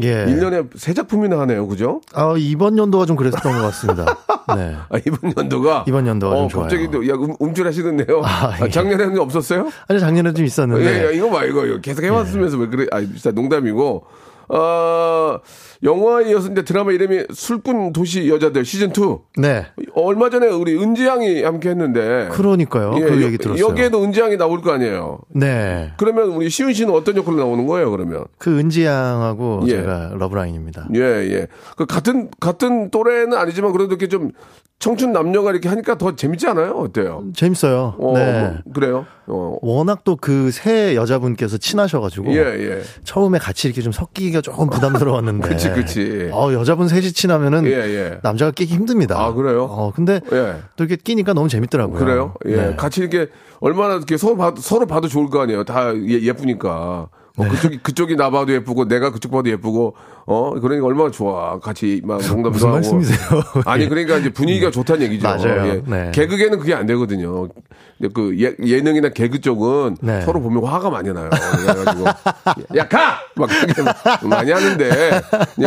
예. 0.00 0.24
1년에 0.26 0.68
세 0.76 0.94
작품이나 0.94 1.38
하네요, 1.40 1.66
그죠? 1.66 2.00
아, 2.14 2.34
이번 2.36 2.78
연도가 2.78 3.04
좀 3.06 3.16
그랬던 3.16 3.40
것 3.40 3.62
같습니다. 3.62 4.04
네. 4.56 4.76
아, 4.88 4.98
이번 5.06 5.32
연도가. 5.36 5.84
이번 5.86 6.06
연도가 6.06 6.36
좀 6.36 6.44
어, 6.44 6.48
좋아요. 6.48 6.62
갑자기 6.64 6.90
또, 6.90 7.06
야, 7.08 7.14
음, 7.14 7.34
음줄하시는데요. 7.40 8.22
아, 8.24 8.54
아, 8.60 8.66
예. 8.66 8.70
작년에는 8.70 9.18
없었어요? 9.18 9.70
아니, 9.88 10.00
작년에 10.00 10.32
좀 10.32 10.44
있었는데. 10.44 10.84
예, 10.84 11.08
예, 11.08 11.16
이거 11.16 11.30
봐, 11.30 11.44
이거, 11.44 11.66
이거 11.66 11.78
계속 11.80 12.02
해왔으면서 12.02 12.56
왜 12.58 12.66
그래? 12.68 12.86
아, 12.90 13.00
진짜 13.00 13.30
농담이고. 13.30 14.04
어, 14.48 15.38
영화에 15.82 16.30
이어서 16.30 16.48
이제 16.52 16.62
드라마 16.62 16.92
이름이 16.92 17.24
술꾼 17.32 17.92
도시 17.92 18.28
여자들 18.28 18.64
시즌 18.64 18.90
2. 18.90 19.40
네. 19.40 19.66
얼마 19.94 20.30
전에 20.30 20.46
우리 20.46 20.76
은지양이 20.80 21.42
함께 21.42 21.70
했는데. 21.70 22.28
그러니까요. 22.30 22.94
예, 22.96 23.00
그 23.00 23.20
여- 23.20 23.26
얘기 23.26 23.36
들었어요. 23.38 23.66
여기에도 23.66 24.02
은지양이 24.04 24.36
나올 24.36 24.62
거 24.62 24.70
아니에요. 24.72 25.18
네. 25.34 25.92
그러면 25.96 26.28
우리 26.30 26.48
시훈 26.50 26.72
씨는 26.72 26.94
어떤 26.94 27.16
역할로 27.16 27.38
나오는 27.38 27.66
거예요, 27.66 27.90
그러면? 27.90 28.24
그 28.38 28.58
은지 28.58 28.84
양하고 28.84 29.62
예. 29.66 29.70
제가 29.70 30.12
러브라인입니다. 30.14 30.88
예, 30.94 31.00
예. 31.00 31.46
그 31.76 31.84
같은, 31.86 32.30
같은 32.38 32.90
또래는 32.90 33.36
아니지만 33.36 33.72
그래도 33.72 33.90
이렇게 33.90 34.06
좀 34.08 34.30
청춘 34.78 35.12
남녀가 35.12 35.52
이렇게 35.52 35.68
하니까 35.68 35.96
더 35.96 36.16
재밌지 36.16 36.48
않아요? 36.48 36.72
어때요? 36.72 37.24
재밌어요. 37.36 37.94
어, 38.00 38.12
네. 38.18 38.40
뭐, 38.64 38.72
그래요? 38.74 39.06
어. 39.28 39.56
워낙 39.62 40.02
또 40.02 40.16
그 40.16 40.50
새 40.50 40.96
여자분께서 40.96 41.56
친하셔가지고 41.56 42.32
예, 42.34 42.38
예. 42.38 42.82
처음에 43.04 43.38
같이 43.38 43.68
이렇게 43.68 43.80
좀 43.80 43.92
섞이기가 43.92 44.40
조금 44.40 44.68
부담스러웠는데. 44.70 45.50
그치, 45.74 46.04
그치. 46.04 46.30
어 46.32 46.52
여자분 46.52 46.88
셋이 46.88 47.12
친하면은 47.12 47.64
예, 47.66 47.70
예. 47.72 48.18
남자가 48.22 48.50
끼기 48.50 48.74
힘듭니다. 48.74 49.18
아, 49.18 49.32
그래요? 49.32 49.64
어 49.64 49.92
근데 49.94 50.20
예. 50.32 50.56
또 50.76 50.84
이렇게 50.84 50.96
끼니까 50.96 51.32
너무 51.32 51.48
재밌더라고요. 51.48 51.98
그래요? 51.98 52.34
예. 52.46 52.56
네. 52.56 52.76
같이 52.76 53.00
이렇게 53.00 53.28
얼마나 53.60 53.94
이렇게 53.94 54.16
서로 54.16 54.36
봐도, 54.36 54.60
서로 54.60 54.86
봐도 54.86 55.08
좋을 55.08 55.28
거 55.30 55.40
아니에요. 55.42 55.64
다 55.64 55.94
예, 55.94 56.20
예쁘니까. 56.22 57.08
네. 57.36 57.46
어, 57.46 57.48
그쪽이, 57.48 57.78
그쪽이 57.82 58.16
나 58.16 58.30
봐도 58.30 58.52
예쁘고, 58.52 58.86
내가 58.88 59.10
그쪽 59.10 59.32
봐도 59.32 59.48
예쁘고, 59.50 59.94
어, 60.26 60.52
그러니까 60.60 60.86
얼마나 60.86 61.10
좋아. 61.10 61.58
같이 61.60 62.00
막 62.04 62.20
농담도 62.20 62.50
무슨 62.50 62.66
하고. 62.68 62.74
말씀이세요? 62.76 63.18
아니, 63.64 63.88
그러니까 63.88 64.18
이제 64.18 64.30
분위기가 64.32 64.70
좋다는 64.70 65.02
얘기죠. 65.06 65.26
맞아요. 65.26 65.66
예. 65.68 65.82
네. 65.86 66.10
개그계는 66.12 66.58
그게 66.58 66.74
안 66.74 66.86
되거든요. 66.86 67.48
근데 67.98 68.12
그 68.14 68.36
예, 68.38 68.54
예능이나 68.64 69.08
개그 69.10 69.40
쪽은 69.40 69.96
네. 70.02 70.20
서로 70.22 70.40
보면 70.40 70.64
화가 70.64 70.90
많이 70.90 71.12
나요. 71.12 71.30
그래가지고, 71.30 72.04
야, 72.76 72.86
가! 72.88 73.18
막 73.36 73.48
많이 74.28 74.50
하는데, 74.52 75.20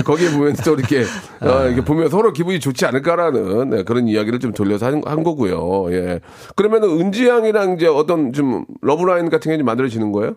거기에 0.06 0.32
보면 0.32 0.54
또 0.64 0.76
이렇게, 0.76 1.04
어, 1.42 1.66
이렇게 1.66 1.84
보면 1.84 2.10
서로 2.10 2.32
기분이 2.32 2.60
좋지 2.60 2.86
않을까라는 2.86 3.70
네, 3.72 3.84
그런 3.84 4.08
이야기를 4.08 4.40
좀 4.40 4.54
돌려서 4.54 4.86
한, 4.86 5.02
한 5.06 5.24
거고요. 5.24 5.92
예. 5.94 6.20
그러면은 6.56 6.90
은지 7.00 7.28
양이랑 7.28 7.74
이제 7.76 7.88
어떤 7.88 8.34
좀 8.34 8.66
러브라인 8.82 9.30
같은 9.30 9.52
게 9.52 9.56
좀 9.58 9.66
만들어지는 9.66 10.12
거예요? 10.12 10.36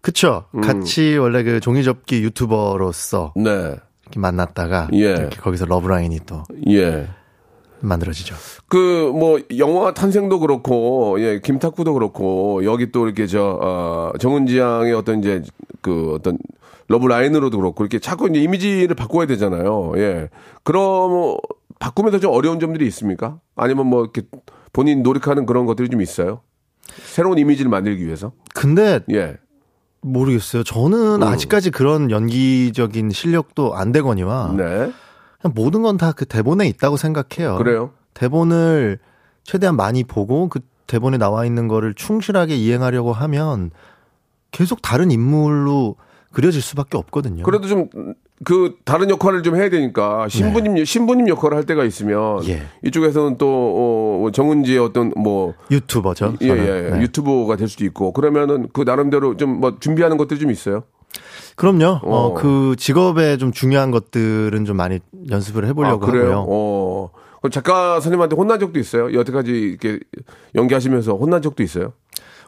그쵸. 0.00 0.44
음. 0.54 0.60
같이 0.60 1.16
원래 1.16 1.42
그 1.42 1.60
종이접기 1.60 2.22
유튜버로서 2.22 3.34
네. 3.36 3.76
이렇게 4.02 4.18
만났다가 4.18 4.88
예. 4.94 4.98
이렇게 4.98 5.40
거기서 5.40 5.66
러브라인이 5.66 6.20
또 6.26 6.44
예. 6.68 7.08
만들어지죠. 7.80 8.34
그, 8.68 9.10
뭐, 9.14 9.40
영화 9.56 9.94
탄생도 9.94 10.38
그렇고, 10.40 11.16
예, 11.18 11.40
김탁구도 11.40 11.94
그렇고, 11.94 12.62
여기 12.66 12.92
또 12.92 13.06
이렇게 13.06 13.26
저, 13.26 13.58
어, 13.58 14.12
정은지 14.18 14.58
양의 14.58 14.92
어떤 14.92 15.20
이제, 15.20 15.42
그 15.80 16.12
어떤 16.14 16.36
러브 16.90 17.06
라인으로도 17.06 17.56
그렇고 17.56 17.84
이렇게 17.84 18.00
자꾸 18.00 18.28
이제 18.28 18.40
이미지를 18.40 18.96
바꿔야 18.96 19.26
되잖아요. 19.26 19.92
예. 19.96 20.28
그럼 20.64 21.36
바꾸면서 21.78 22.18
좀 22.18 22.32
어려운 22.32 22.58
점들이 22.58 22.84
있습니까? 22.88 23.38
아니면 23.54 23.86
뭐 23.86 24.02
이렇게 24.02 24.22
본인 24.72 25.04
노력하는 25.04 25.46
그런 25.46 25.66
것들이 25.66 25.88
좀 25.88 26.02
있어요? 26.02 26.40
새로운 27.04 27.38
이미지를 27.38 27.70
만들기 27.70 28.04
위해서? 28.04 28.32
근데 28.54 29.00
예. 29.12 29.36
모르겠어요. 30.02 30.62
저는 30.64 31.16
음. 31.16 31.22
아직까지 31.22 31.70
그런 31.70 32.10
연기적인 32.10 33.10
실력도 33.10 33.74
안 33.76 33.92
되거니와 33.92 34.54
네. 34.56 34.92
그냥 35.40 35.54
모든 35.54 35.82
건 35.82 35.96
다 35.96 36.12
그 36.12 36.24
대본에 36.26 36.66
있다고 36.68 36.96
생각해요. 36.96 37.56
그래요? 37.56 37.90
대본을 38.14 38.98
최대한 39.44 39.76
많이 39.76 40.04
보고 40.04 40.48
그 40.48 40.60
대본에 40.86 41.18
나와 41.18 41.44
있는 41.44 41.68
거를 41.68 41.94
충실하게 41.94 42.56
이행하려고 42.56 43.12
하면 43.12 43.70
계속 44.50 44.82
다른 44.82 45.10
인물로 45.10 45.96
그려질 46.32 46.60
수밖에 46.62 46.96
없거든요. 46.98 47.44
그래도 47.44 47.68
좀 47.68 47.88
그 48.44 48.76
다른 48.84 49.10
역할을 49.10 49.42
좀 49.42 49.56
해야 49.56 49.68
되니까 49.68 50.26
신부님 50.28 50.82
신부님 50.84 51.28
역할을 51.28 51.56
할 51.58 51.66
때가 51.66 51.84
있으면 51.84 52.42
예. 52.48 52.62
이쪽에서는 52.84 53.36
또 53.36 54.24
어, 54.26 54.30
정은지의 54.30 54.78
어떤 54.78 55.12
뭐 55.16 55.52
유튜버죠. 55.70 56.34
예, 56.40 56.46
저는. 56.48 56.66
예, 56.66 56.90
네. 56.90 57.02
유튜버가 57.02 57.56
될 57.56 57.68
수도 57.68 57.84
있고 57.84 58.12
그러면은 58.12 58.68
그 58.72 58.82
나름대로 58.82 59.36
좀 59.36 59.60
뭐 59.60 59.76
준비하는 59.78 60.16
것들이 60.16 60.40
좀 60.40 60.50
있어요. 60.50 60.84
그럼요. 61.56 61.84
어. 61.84 62.00
어, 62.02 62.34
그 62.34 62.74
직업에 62.78 63.36
좀 63.36 63.52
중요한 63.52 63.90
것들은 63.90 64.64
좀 64.64 64.76
많이 64.76 65.00
연습을 65.30 65.66
해보려고 65.66 66.06
아, 66.06 66.10
그래요? 66.10 66.38
하고요. 66.38 66.46
어. 66.48 67.10
그럼 67.40 67.50
작가 67.50 67.94
선생님한테 67.94 68.36
혼난 68.36 68.58
적도 68.60 68.78
있어요? 68.78 69.12
여태까지 69.12 69.50
이렇게 69.50 69.98
연기하시면서 70.54 71.14
혼난 71.14 71.42
적도 71.42 71.62
있어요? 71.62 71.92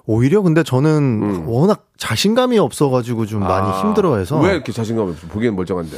오히려 0.06 0.42
근데 0.42 0.62
저는 0.62 1.44
워낙 1.46 1.86
자신감이 1.96 2.58
없어가지고 2.58 3.26
좀 3.26 3.40
많이 3.40 3.68
음. 3.68 3.72
아, 3.72 3.80
힘들어해서 3.80 4.40
왜 4.40 4.54
이렇게 4.54 4.72
자신감이 4.72 5.10
없어? 5.10 5.26
보기엔 5.28 5.54
멀쩡한데. 5.54 5.96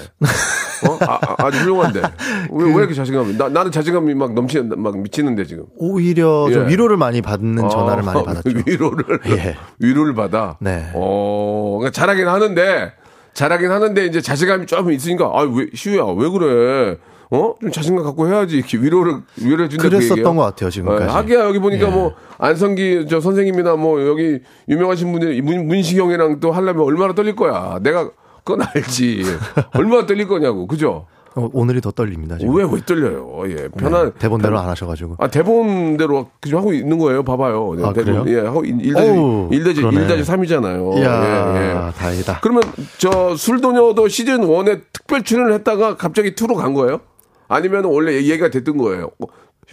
어? 0.87 0.99
아, 1.38 1.51
주 1.51 1.59
훌륭한데. 1.61 2.03
왜, 2.53 2.64
왜 2.67 2.75
이렇게 2.75 2.93
자신감이? 2.93 3.38
나, 3.38 3.49
나는 3.49 3.71
자신감이 3.73 4.14
막 4.14 4.35
넘치, 4.35 4.61
막 4.61 4.99
미치는데 4.99 5.47
지금. 5.47 5.64
오히려 5.77 6.49
좀 6.53 6.64
예. 6.64 6.69
위로를 6.69 6.99
많이 6.99 7.23
받는 7.23 7.69
전화를 7.69 8.03
아, 8.03 8.07
많이 8.07 8.25
받았죠. 8.25 8.51
위로를. 8.67 9.21
예. 9.29 9.57
위로를 9.79 10.14
받아. 10.14 10.59
네. 10.61 10.90
어, 10.95 11.79
그러니까 11.79 11.99
잘하긴 11.99 12.29
하는데, 12.29 12.93
잘하긴 13.33 13.71
하는데, 13.71 14.05
이제 14.07 14.21
자신감이 14.21 14.67
조금 14.67 14.93
있으니까, 14.93 15.31
아, 15.33 15.40
왜, 15.43 15.67
시우야, 15.75 16.05
왜 16.05 16.29
그래? 16.29 16.99
어? 17.35 17.55
좀 17.61 17.70
자신감 17.70 18.05
갖고 18.05 18.29
해야지. 18.29 18.57
이렇게 18.57 18.79
위로를, 18.79 19.23
위로해 19.37 19.68
준다. 19.68 19.88
그랬었던 19.88 20.37
것 20.37 20.42
같아요, 20.42 20.70
지금까지. 20.70 21.05
하기야, 21.12 21.44
여기 21.47 21.59
보니까 21.59 21.88
예. 21.88 21.90
뭐, 21.90 22.14
안성기 22.38 23.07
저 23.09 23.20
선생님이나 23.20 23.77
뭐, 23.77 24.07
여기 24.07 24.40
유명하신 24.68 25.12
분들, 25.12 25.42
문, 25.42 25.66
문식이 25.66 25.99
형이랑 26.01 26.40
또 26.40 26.53
하려면 26.53 26.85
얼마나 26.85 27.14
떨릴 27.14 27.35
거야. 27.37 27.79
내가, 27.83 28.11
그건 28.44 28.66
알지. 28.75 29.23
얼마나 29.75 30.07
떨릴 30.07 30.29
거냐고. 30.29 30.66
그죠? 30.66 31.07
어, 31.37 31.51
오늘이 31.53 31.81
더 31.81 31.90
떨립니다. 31.90 32.38
지금. 32.38 32.55
왜, 32.55 32.62
왜 32.62 32.81
떨려요? 32.87 33.42
예. 33.49 33.68
편한. 33.77 34.12
네, 34.12 34.18
대본대로 34.20 34.57
안 34.57 34.68
하셔가지고. 34.68 35.16
아, 35.18 35.27
대본대로 35.27 36.29
그좀 36.40 36.61
하고 36.61 36.73
있는 36.73 36.97
거예요. 36.99 37.25
봐봐요. 37.25 37.75
네, 37.77 37.85
아, 37.85 37.92
대본. 37.92 38.25
그래요? 38.25 38.38
예, 38.38 38.47
하고 38.47 38.64
1 38.64 38.97
어우, 38.97 39.51
다지 39.51 39.81
그러네. 39.81 40.07
1다지 40.07 40.25
3이잖아요. 40.25 40.97
이야, 40.99 41.55
예, 41.57 41.70
예. 41.70 41.92
다행이다. 41.99 42.38
그러면 42.40 42.62
저 42.99 43.35
술도녀도 43.37 44.07
시즌 44.07 44.42
1에 44.42 44.83
특별 44.92 45.25
출연을 45.25 45.55
했다가 45.55 45.97
갑자기 45.97 46.37
2로 46.37 46.55
간 46.55 46.73
거예요? 46.73 47.01
아니면 47.48 47.85
원래 47.85 48.14
얘기가 48.14 48.50
됐던 48.50 48.76
거예요? 48.78 49.11
어, 49.20 49.26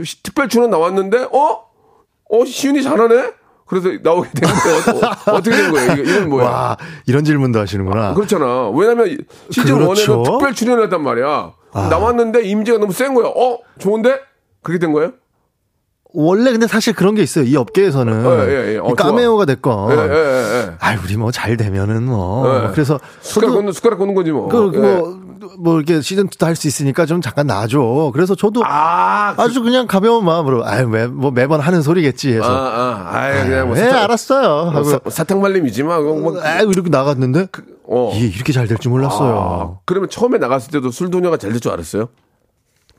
시- 0.03 0.21
특별 0.23 0.47
출연 0.49 0.69
나왔는데 0.69 1.27
어? 1.31 1.63
어, 2.33 2.45
시윤이 2.45 2.83
잘하네? 2.83 3.33
그래서 3.65 3.89
나오게 4.03 4.29
됐는데 4.33 5.05
어, 5.31 5.41
떻게된 5.41 5.71
거예요? 5.71 5.93
이거, 5.93 6.01
이건 6.03 6.29
뭐야? 6.29 6.45
와, 6.45 6.77
이런 7.05 7.23
질문도 7.23 7.59
하시는구나. 7.59 8.13
그렇잖아. 8.13 8.69
왜냐면 8.69 9.17
시즌 9.49 9.77
그렇죠. 9.79 10.21
1에는 10.21 10.25
특별 10.25 10.53
출연을 10.53 10.83
했단 10.85 11.01
말이야. 11.01 11.53
아. 11.73 11.87
나왔는데 11.89 12.43
이미지가 12.43 12.79
너무 12.79 12.91
센 12.91 13.13
거야. 13.13 13.27
어? 13.27 13.59
좋은데? 13.79 14.19
그렇게 14.61 14.79
된 14.79 14.91
거예요? 14.91 15.13
원래 16.13 16.51
근데 16.51 16.67
사실 16.67 16.93
그런 16.93 17.15
게 17.15 17.21
있어요. 17.23 17.45
이 17.45 17.55
업계에서는. 17.55 18.25
예, 18.25 18.51
예, 18.69 18.73
예. 18.73 18.77
어, 18.79 18.89
이 18.89 18.93
까메오가 18.95 19.45
됐건. 19.45 19.91
예, 19.91 19.95
예, 19.95 20.13
예, 20.13 20.57
예. 20.67 20.71
아이, 20.79 20.97
우리 21.03 21.15
뭐 21.15 21.31
잘 21.31 21.55
되면은 21.55 22.03
뭐. 22.03 22.65
예. 22.65 22.69
그래서. 22.71 22.99
숟가락 23.21 23.55
꽂는, 23.55 23.71
숟가락 23.71 23.97
꽂는 23.99 24.13
거지 24.13 24.31
뭐. 24.31 24.49
그, 24.49 24.71
예. 24.75 24.77
뭐, 24.79 25.19
뭐 25.57 25.75
이렇게 25.77 26.01
시즌 26.01 26.27
2도 26.27 26.45
할 26.45 26.55
수 26.55 26.67
있으니까 26.67 27.05
좀 27.05 27.21
잠깐 27.21 27.47
놔줘. 27.47 28.11
그래서 28.13 28.35
저도 28.35 28.61
아, 28.65 29.33
그- 29.35 29.41
아주 29.41 29.63
그냥 29.63 29.87
가벼운 29.87 30.25
마음으로, 30.25 30.65
아유, 30.65 30.87
매, 30.87 31.07
뭐 31.07 31.31
매번 31.31 31.61
하는 31.61 31.81
소리겠지 31.81 32.33
해서. 32.33 32.43
아, 32.45 33.07
아, 33.09 33.17
아이, 33.17 33.43
그냥 33.47 33.67
뭐. 33.67 33.75
네, 33.75 33.89
사탕- 33.89 34.03
알았어요. 34.03 34.49
하고. 34.69 34.83
사, 34.83 34.99
사탕발림이지만, 35.07 36.03
뭐. 36.03 36.41
아 36.41 36.59
이렇게 36.61 36.89
나갔는데. 36.89 37.47
어. 37.87 38.11
이게 38.15 38.27
이렇게 38.27 38.51
잘 38.53 38.67
될 38.67 38.77
줄 38.77 38.91
몰랐어요. 38.91 39.37
아, 39.39 39.79
그러면 39.85 40.09
처음에 40.09 40.37
나갔을 40.39 40.71
때도 40.71 40.91
술도녀가 40.91 41.37
잘 41.37 41.51
될 41.51 41.59
줄 41.61 41.71
알았어요? 41.71 42.09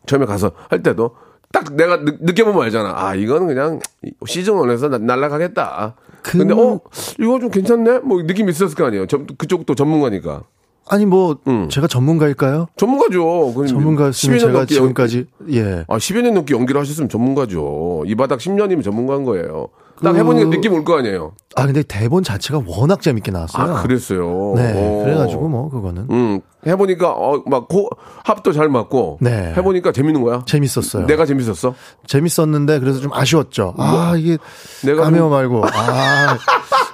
처음에 0.06 0.24
가서 0.26 0.50
할 0.68 0.82
때도 0.82 1.14
딱 1.52 1.74
내가 1.74 2.02
느, 2.02 2.16
느껴보면 2.20 2.62
알잖아. 2.62 2.94
아, 2.96 3.14
이거는 3.14 3.46
그냥 3.46 3.78
시즌 4.26 4.54
1에서 4.54 5.00
날라가겠다. 5.00 5.94
그- 6.22 6.38
근데 6.38 6.54
어, 6.54 6.80
이거 7.20 7.38
좀 7.38 7.50
괜찮네? 7.50 8.00
뭐 8.00 8.22
느낌이 8.22 8.50
있었을 8.50 8.74
거 8.76 8.86
아니에요. 8.86 9.06
전, 9.06 9.26
그쪽도 9.36 9.74
전문가니까. 9.74 10.44
아니 10.88 11.06
뭐 11.06 11.38
음. 11.46 11.68
제가 11.68 11.86
전문가일까요? 11.86 12.66
전문가죠. 12.76 13.54
그 13.54 13.66
전문가였으면 13.68 14.36
10여 14.38 14.40
년 14.42 14.52
제가 14.52 14.66
지금까지 14.66 15.26
예. 15.50 15.84
아, 15.86 15.96
10여 15.96 16.22
년 16.22 16.34
넘게 16.34 16.54
연기를 16.54 16.80
하셨으면 16.80 17.08
전문가죠. 17.08 18.02
이 18.06 18.14
바닥 18.16 18.40
10년이면 18.40 18.82
전문가인 18.82 19.24
거예요. 19.24 19.68
딱 20.02 20.12
그- 20.12 20.18
해보니까 20.18 20.50
느낌 20.50 20.72
올 20.74 20.84
거 20.84 20.98
아니에요. 20.98 21.32
아 21.56 21.66
근데 21.66 21.82
대본 21.82 22.22
자체가 22.24 22.62
워낙 22.66 23.02
재밌게 23.02 23.30
나왔어요. 23.30 23.76
아, 23.76 23.82
그랬어요. 23.82 24.54
네. 24.56 24.72
오. 24.74 25.04
그래가지고 25.04 25.48
뭐 25.48 25.68
그거는 25.70 26.06
음, 26.10 26.40
해보니까, 26.66 27.10
어, 27.10 27.42
막, 27.46 27.68
고, 27.68 27.88
합도 28.24 28.52
잘 28.52 28.68
맞고. 28.68 29.18
네. 29.20 29.52
해보니까 29.56 29.92
재밌는 29.92 30.22
거야. 30.22 30.42
재밌었어요. 30.46 31.06
내가 31.06 31.26
재밌었어? 31.26 31.74
재밌었는데 32.06 32.78
그래서 32.80 33.00
좀 33.00 33.12
아쉬웠죠. 33.12 33.74
아 33.78 34.14
이게 34.16 34.38
뭐? 34.38 34.90
내가 34.92 35.04
까메오 35.04 35.22
좀- 35.24 35.30
말고 35.30 35.64
아, 35.66 36.38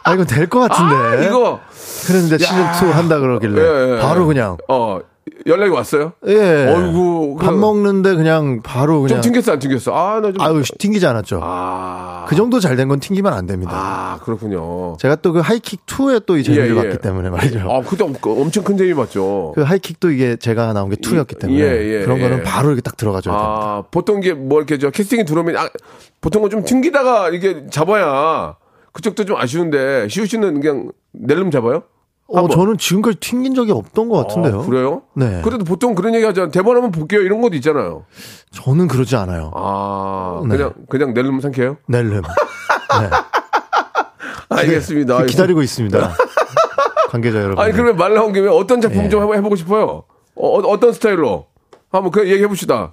아 0.04 0.14
이거 0.14 0.24
될 0.24 0.48
것 0.48 0.60
같은데. 0.68 0.94
아, 0.94 1.14
이거. 1.28 1.60
그랬는데 2.06 2.38
시즌 2.38 2.56
2 2.88 2.92
한다 2.92 3.18
그러길래 3.18 3.60
예, 3.60 3.96
예, 3.96 4.00
바로 4.00 4.22
예. 4.22 4.26
그냥 4.26 4.56
어, 4.68 4.98
연락이 5.46 5.70
왔어요? 5.70 6.12
예. 6.27 6.66
어이구. 6.66 7.38
밥 7.40 7.55
먹는데 7.55 8.14
그냥 8.14 8.61
바로 8.62 9.07
좀 9.07 9.07
그냥 9.07 9.20
튕겼어, 9.20 9.53
안 9.53 9.59
튕겼어? 9.59 9.92
아, 9.94 10.20
나 10.20 10.33
좀. 10.33 10.40
아유 10.40 10.62
튕기지 10.79 11.07
않았죠. 11.07 11.40
아. 11.42 12.24
그 12.29 12.35
정도 12.37 12.61
잘 12.61 12.77
된 12.77 12.88
건 12.88 13.01
튕기면 13.01 13.33
안 13.33 13.46
됩니다. 13.46 13.72
아, 13.74 14.18
그렇군요. 14.24 14.96
제가 14.98 15.16
또 15.16 15.33
그 15.33 15.40
하이킥 15.40 15.87
2에 15.87 16.27
또 16.27 16.37
이 16.37 16.42
재미를 16.42 16.66
예, 16.66 16.70
예. 16.70 16.74
봤기 16.74 16.98
때문에 16.98 17.31
말이죠. 17.31 17.61
아, 17.70 17.81
그때 17.83 18.05
엄- 18.05 18.14
엄청 18.22 18.64
큰 18.64 18.77
재미 18.77 18.94
봤죠. 18.94 19.53
그 19.55 19.62
하이킥도 19.62 20.11
이게 20.11 20.37
제가 20.37 20.72
나온 20.72 20.90
게 20.90 20.96
2였기 20.96 21.38
때문에 21.38 21.61
예, 21.61 22.01
예, 22.01 22.05
그런 22.05 22.18
거는 22.20 22.38
예. 22.38 22.42
바로 22.42 22.68
이렇게 22.68 22.81
딱 22.83 22.96
들어가줘야 22.96 23.35
됩니다. 23.35 23.53
아, 23.61 23.85
보통 23.90 24.18
이게 24.18 24.35
뭐 24.35 24.59
이렇게 24.59 24.79
저 24.79 24.90
캐스팅이 24.90 25.24
들어오면, 25.24 25.57
아, 25.57 25.68
보통 26.20 26.44
은 26.44 26.51
좀 26.51 26.64
튕기다가 26.64 27.31
이게 27.31 27.66
잡아야 27.70 28.57
그쪽도 28.92 29.24
좀 29.24 29.37
아쉬운데, 29.37 30.09
시우 30.09 30.27
씨는 30.27 30.61
그냥 30.61 30.90
낼름 31.12 31.51
잡아요? 31.51 31.83
어. 32.30 32.46
저는 32.48 32.76
지금까지 32.76 33.16
튕긴 33.20 33.54
적이 33.54 33.72
없던 33.72 34.08
것 34.10 34.26
같은데요. 34.26 34.60
아, 34.60 34.66
그래요? 34.66 35.02
네. 35.14 35.40
그래도 35.42 35.64
보통 35.64 35.94
그런 35.94 36.14
얘기 36.14 36.24
하잖아요. 36.26 36.50
대본 36.50 36.76
한번 36.76 36.90
볼게요. 36.92 37.20
이런 37.22 37.40
것도 37.40 37.54
있잖아요. 37.56 38.04
저는 38.52 38.86
그러지 38.86 39.16
않아요. 39.16 39.50
아, 39.54 40.42
네. 40.46 40.56
그냥, 40.56 40.74
그냥 40.90 41.14
낼름 41.14 41.40
상쾌해요? 41.40 41.78
낼름. 41.86 42.20
네. 42.22 43.10
알겠습니다. 44.50 45.24
기다리고 45.24 45.62
있습니다. 45.62 46.14
관계자 47.08 47.38
여러분. 47.38 47.58
아니, 47.64 47.72
그러면 47.72 47.96
말 47.96 48.12
나온 48.14 48.32
김에 48.34 48.48
어떤 48.48 48.80
작품 48.82 49.04
예. 49.04 49.08
좀 49.08 49.22
해보- 49.22 49.34
해보고 49.34 49.56
싶어요? 49.56 50.04
어, 50.34 50.78
떤 50.80 50.92
스타일로? 50.92 51.46
한번 51.90 52.12
그 52.12 52.28
얘기해 52.28 52.46
봅시다. 52.46 52.92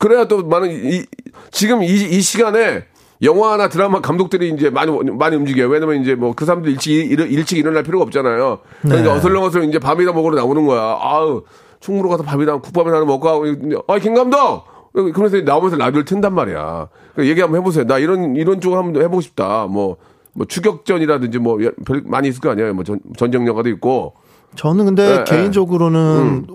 그래야 0.00 0.26
또 0.26 0.44
많은, 0.44 0.70
이, 0.70 1.04
지금 1.52 1.82
이, 1.84 1.86
이 1.86 2.20
시간에 2.20 2.84
영화나 3.22 3.68
드라마 3.68 4.00
감독들이 4.00 4.50
이제 4.50 4.70
많이, 4.70 4.90
많이 5.10 5.36
움직여요. 5.36 5.68
왜냐면 5.68 6.02
이제 6.02 6.14
뭐 6.14 6.32
그 6.34 6.44
사람들 6.44 6.70
일찍, 6.72 6.92
일, 6.92 7.20
일찍 7.20 7.58
일어날 7.58 7.82
필요가 7.82 8.02
없잖아요. 8.04 8.58
그러니까 8.82 9.12
네. 9.12 9.18
어슬렁어슬렁 9.18 9.68
이제 9.68 9.78
밥이나 9.78 10.12
먹으러 10.12 10.34
나오는 10.36 10.66
거야. 10.66 10.98
아우, 11.00 11.42
충무로 11.80 12.08
가서 12.08 12.22
밥이나 12.22 12.58
국밥이나 12.58 12.96
하나 12.96 13.04
먹고 13.06 13.28
하고, 13.28 13.44
아, 13.86 13.98
김 13.98 14.14
감독! 14.14 14.64
그러면서 14.92 15.40
나오면서 15.40 15.76
라디오를 15.76 16.04
튼단 16.04 16.34
말이야. 16.34 16.88
그러니까 17.12 17.30
얘기 17.30 17.40
한번 17.40 17.60
해보세요. 17.60 17.84
나 17.86 17.98
이런, 17.98 18.36
이런 18.36 18.60
쪽 18.60 18.74
한번 18.74 19.02
해보고 19.02 19.20
싶다. 19.20 19.66
뭐, 19.66 19.96
뭐 20.34 20.46
추격전이라든지 20.46 21.38
뭐 21.38 21.58
별 21.84 22.02
많이 22.04 22.28
있을 22.28 22.40
거 22.40 22.50
아니에요. 22.50 22.74
뭐 22.74 22.84
전, 22.84 23.00
전쟁 23.16 23.46
영화도 23.46 23.68
있고. 23.70 24.14
저는 24.56 24.84
근데 24.86 25.02
예, 25.04 25.20
예. 25.20 25.24
개인적으로는 25.24 26.46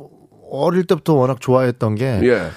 어릴 0.51 0.85
때부터 0.85 1.13
워낙 1.15 1.39
좋아했던 1.41 1.95
게 1.95 2.19
예. 2.23 2.47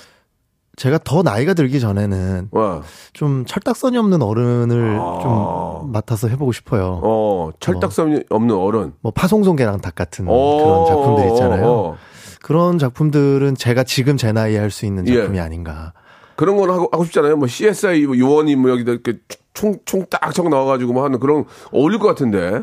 제가 0.77 0.99
더 1.05 1.23
나이가 1.23 1.53
들기 1.55 1.81
전에는 1.81 2.49
와. 2.51 2.83
좀 3.13 3.45
철딱선이 3.45 3.97
없는 3.99 4.23
어른을 4.23 4.99
좀 5.23 5.93
맡아서 5.93 6.29
해보고 6.29 6.53
싶어요. 6.53 7.01
아. 7.03 7.07
어, 7.07 7.51
철딱선이 7.61 8.25
없는 8.31 8.55
어른. 8.57 8.93
뭐 9.03 9.13
파송송 9.13 9.57
계란탁 9.57 9.95
같은 9.95 10.25
어, 10.29 10.33
그런 10.33 10.87
작품들 10.87 11.29
있잖아요. 11.33 11.67
어, 11.67 11.89
어. 11.91 11.97
그런 12.41 12.79
작품들은 12.79 13.55
제가 13.57 13.85
지금 13.85 14.17
제 14.17 14.33
나이에 14.33 14.59
할 14.59 14.71
수 14.71 14.87
있는 14.87 15.07
예. 15.09 15.15
작품이 15.17 15.39
아닌가. 15.41 15.93
그런 16.37 16.57
건 16.57 16.71
하고, 16.71 16.89
하고 16.91 17.05
싶잖아요. 17.05 17.37
뭐 17.37 17.47
CSI 17.47 18.07
뭐 18.07 18.19
요원이 18.19 18.57
뭐 18.57 18.71
여기다 18.71 18.93
이렇게 18.93 19.19
총, 19.55 19.77
총 19.85 20.07
딱청 20.09 20.49
나와가지고 20.51 20.93
뭐 20.93 21.05
하는 21.05 21.21
그런, 21.21 21.45
어울릴 21.73 21.99
것 21.99 22.09
같은데. 22.09 22.63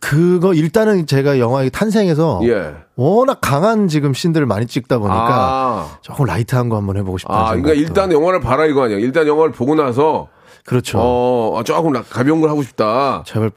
그거 0.00 0.54
일단은 0.54 1.06
제가 1.06 1.38
영화의 1.38 1.70
탄생에서 1.70 2.40
예. 2.44 2.74
워낙 2.96 3.38
강한 3.40 3.88
지금 3.88 4.14
씬들을 4.14 4.46
많이 4.46 4.66
찍다 4.66 4.98
보니까 4.98 5.16
아. 5.18 5.98
조금 6.02 6.26
light한 6.26 6.68
거 6.68 6.76
한번 6.76 6.96
해보고 6.98 7.18
싶다는 7.18 7.40
아, 7.42 7.48
그러니까. 7.48 7.72
일단 7.72 8.12
영화를 8.12 8.40
봐라 8.40 8.66
이거 8.66 8.84
아니야. 8.84 8.98
일단 8.98 9.26
영화를 9.26 9.52
보고 9.52 9.74
나서, 9.74 10.28
그렇죠. 10.64 10.98
어, 11.00 11.62
조금 11.64 11.92
나- 11.92 12.02
가벼운 12.02 12.40
걸 12.40 12.50
하고 12.50 12.62
싶다. 12.62 13.22
제발 13.26 13.50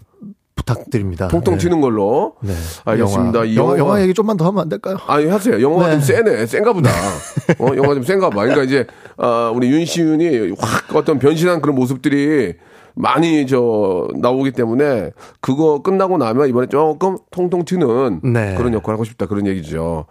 부탁드립니다. 0.55 1.27
통통 1.27 1.55
네. 1.55 1.59
튀는 1.59 1.81
걸로. 1.81 2.35
네. 2.41 2.53
알겠습니다. 2.85 3.39
영화, 3.39 3.45
이 3.45 3.55
영화, 3.55 3.77
영화 3.77 4.01
얘기 4.01 4.13
좀만 4.13 4.37
더 4.37 4.45
하면 4.47 4.61
안 4.61 4.69
될까요? 4.69 4.97
아니 5.07 5.27
하세요. 5.27 5.59
영화가 5.61 5.87
네. 5.87 5.91
좀 5.93 6.01
세네. 6.01 6.45
센가 6.45 6.73
보다. 6.73 6.89
어, 7.59 7.75
영화 7.75 7.93
좀 7.93 8.03
센가 8.03 8.29
봐. 8.29 8.41
그러니까 8.43 8.63
이제 8.63 8.85
아, 9.17 9.51
우리 9.55 9.69
윤시윤이 9.69 10.55
확 10.59 10.95
어떤 10.95 11.19
변신한 11.19 11.61
그런 11.61 11.75
모습들이 11.75 12.55
많이 12.93 13.47
저 13.47 14.09
나오기 14.15 14.51
때문에 14.51 15.11
그거 15.39 15.81
끝나고 15.81 16.17
나면 16.17 16.49
이번에 16.49 16.67
조금 16.67 17.15
통통 17.31 17.63
튀는 17.63 18.19
네. 18.21 18.55
그런 18.57 18.73
역할 18.73 18.93
하고 18.95 19.05
싶다 19.05 19.27
그런 19.27 19.47
얘기죠. 19.47 20.05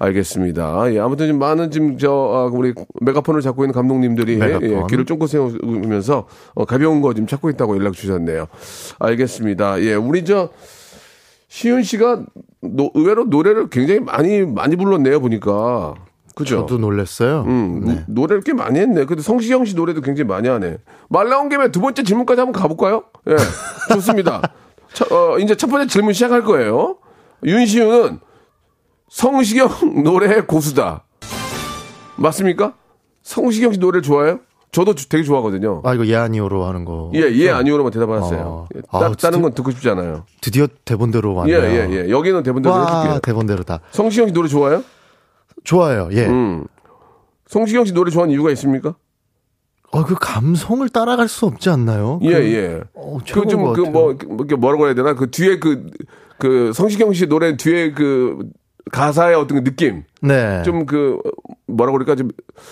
알겠습니다. 0.00 0.92
예, 0.92 0.98
아무튼 0.98 1.26
지금 1.26 1.38
많은 1.38 1.70
지금 1.70 1.98
저 1.98 2.10
아, 2.10 2.44
우리 2.52 2.74
메가폰을 3.00 3.42
잡고 3.42 3.62
있는 3.64 3.72
감독님들이 3.74 4.36
메가폰. 4.38 4.70
예, 4.70 4.82
귀를 4.90 5.04
쫑긋 5.04 5.30
세우면서 5.30 6.26
어, 6.54 6.64
가벼운 6.64 7.00
거 7.00 7.14
지금 7.14 7.28
찾고 7.28 7.48
있다고 7.50 7.76
연락 7.76 7.92
주셨네요. 7.92 8.46
알겠습니다. 8.98 9.80
예, 9.82 9.94
우리 9.94 10.24
저 10.24 10.48
시윤 11.48 11.84
씨가 11.84 12.24
노- 12.60 12.90
의외로 12.94 13.22
노래를 13.24 13.70
굉장히 13.70 14.00
많이 14.00 14.42
많이 14.42 14.74
불렀네요 14.74 15.20
보니까 15.20 15.94
그죠? 16.36 16.60
저도 16.60 16.76
놀랐어요. 16.78 17.44
음, 17.46 17.80
네. 17.86 18.04
노래를 18.06 18.42
꽤 18.42 18.52
많이 18.52 18.78
했네. 18.78 19.06
근데 19.06 19.22
성시경 19.22 19.64
씨 19.64 19.74
노래도 19.74 20.02
굉장히 20.02 20.28
많이 20.28 20.48
하네. 20.48 20.76
말 21.08 21.28
나온 21.30 21.48
김에 21.48 21.70
두 21.72 21.80
번째 21.80 22.02
질문까지 22.02 22.38
한번 22.40 22.60
가볼까요? 22.60 23.04
예, 23.28 23.36
좋습니다. 23.94 24.42
첫, 24.92 25.10
어, 25.10 25.38
이제 25.38 25.56
첫 25.56 25.68
번째 25.68 25.86
질문 25.86 26.12
시작할 26.12 26.44
거예요. 26.44 26.98
윤시윤은 27.42 28.20
성시경 29.08 29.70
노래의 30.04 30.46
고수다. 30.46 31.04
맞습니까? 32.16 32.74
성시경 33.22 33.72
씨 33.72 33.78
노래를 33.78 34.02
좋아해요? 34.02 34.40
저도 34.72 34.94
주- 34.94 35.08
되게 35.08 35.22
좋아하거든요. 35.24 35.80
아 35.84 35.94
이거 35.94 36.04
예 36.06 36.16
아니오로 36.16 36.64
하는 36.64 36.84
거. 36.84 37.10
예, 37.14 37.20
예, 37.32 37.50
아니오로만 37.50 37.92
대답하세요. 37.92 38.40
어. 38.44 38.68
예, 38.76 38.80
아? 38.90 39.10
다른 39.18 39.40
건 39.40 39.54
듣고 39.54 39.70
싶지 39.70 39.88
않아요. 39.88 40.24
드디어 40.42 40.66
대본대로 40.84 41.32
예, 41.48 41.56
왔네요. 41.56 41.58
예, 41.94 42.04
예. 42.04 42.10
여기는 42.10 42.42
대본대로 42.42 42.74
와 42.74 42.98
해줄게요. 43.00 43.20
대본대로다. 43.20 43.80
성시경 43.92 44.28
씨 44.28 44.34
노래 44.34 44.48
좋아요? 44.48 44.82
좋아요. 45.66 46.08
예. 46.12 46.26
음. 46.26 46.64
성시경 47.46 47.84
씨 47.84 47.92
노래 47.92 48.10
좋아하는 48.10 48.32
이유가 48.32 48.50
있습니까? 48.52 48.94
어, 49.92 50.04
그 50.04 50.14
감성을 50.18 50.86
따라갈 50.88 51.28
수 51.28 51.46
없지 51.46 51.70
않나요? 51.70 52.18
예, 52.22 52.32
그, 52.32 52.54
예. 52.54 52.80
어, 52.94 53.18
그 53.18 53.24
최고인 53.24 53.48
좀것그 53.48 53.82
같아요. 53.84 53.92
뭐 54.28 54.46
뭐라고 54.58 54.86
해야 54.86 54.94
되나? 54.94 55.14
그 55.14 55.30
뒤에 55.30 55.58
그그 55.58 56.72
성시경 56.74 57.12
씨 57.12 57.26
노래 57.26 57.56
뒤에 57.56 57.92
그 57.92 58.38
가사의 58.92 59.34
어떤 59.36 59.58
그 59.62 59.64
느낌. 59.70 60.02
네. 60.22 60.62
좀 60.64 60.86
그 60.86 61.18
뭐라고 61.68 61.98
그럴까 61.98 62.14
좀 62.16 62.30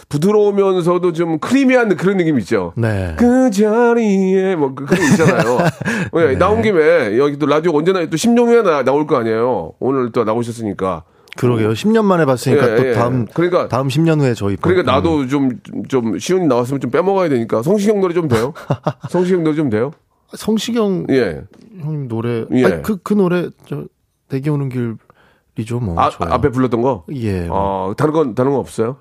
부드러우면서도 0.08 1.12
좀 1.12 1.38
크리미한 1.38 1.96
그런 1.96 2.16
느낌 2.16 2.38
있죠. 2.38 2.72
네. 2.76 3.14
그 3.18 3.50
자리에 3.50 4.54
뭐 4.56 4.74
그- 4.74 4.86
그런 4.86 5.00
거 5.00 5.10
있잖아요. 5.10 5.58
예, 6.16 6.26
네. 6.32 6.36
나온 6.38 6.62
김에 6.62 7.18
여기 7.18 7.36
또 7.38 7.46
라디오 7.46 7.76
언제나 7.76 8.00
또 8.00 8.16
10년 8.16 8.46
후에 8.46 8.62
나, 8.62 8.82
나올 8.84 9.06
거 9.06 9.16
아니에요. 9.16 9.72
오늘 9.80 10.10
또 10.12 10.24
나오셨으니까. 10.24 11.04
그러게요. 11.36 11.70
10년 11.70 12.04
만에 12.04 12.24
봤으니까 12.24 12.72
예, 12.72 12.76
또 12.76 12.86
예. 12.88 12.92
다음 12.92 13.26
그러니까- 13.26 13.68
다음 13.68 13.88
10년 13.88 14.20
후에 14.20 14.34
저희 14.34 14.56
그러니까 14.56 14.82
음. 14.82 14.86
나도 14.94 15.26
좀좀 15.26 16.18
시훈이 16.18 16.46
나왔으면 16.46 16.80
좀 16.80 16.90
빼먹어야 16.90 17.28
되니까 17.28 17.62
성시경 17.62 18.00
노래 18.00 18.14
좀 18.14 18.28
돼요? 18.28 18.52
성시경 19.10 19.42
노래 19.44 19.56
좀 19.56 19.70
돼요? 19.70 19.92
성시경 20.34 21.06
예. 21.10 21.42
형님 21.80 22.08
노래 22.08 22.44
예. 22.52 22.64
아니, 22.64 22.82
그, 22.82 22.98
그 23.02 23.14
노래 23.14 23.48
저 23.66 23.84
대기 24.28 24.48
오는 24.50 24.68
길이죠 24.68 25.80
뭐 25.80 25.98
아. 25.98 26.10
앞에 26.18 26.50
불렀던 26.50 26.82
거? 26.82 27.04
예. 27.12 27.46
뭐. 27.46 27.56
어, 27.90 27.94
다른 27.96 28.12
건 28.12 28.34
다른 28.34 28.52
건 28.52 28.60
없어요? 28.60 28.96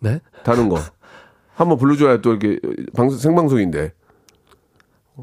네? 0.00 0.20
다른 0.44 0.68
거. 0.68 0.76
한번 1.54 1.78
불러줘야 1.78 2.20
또 2.20 2.34
이렇게 2.34 2.58
방송 2.94 3.18
생방송인데. 3.18 3.92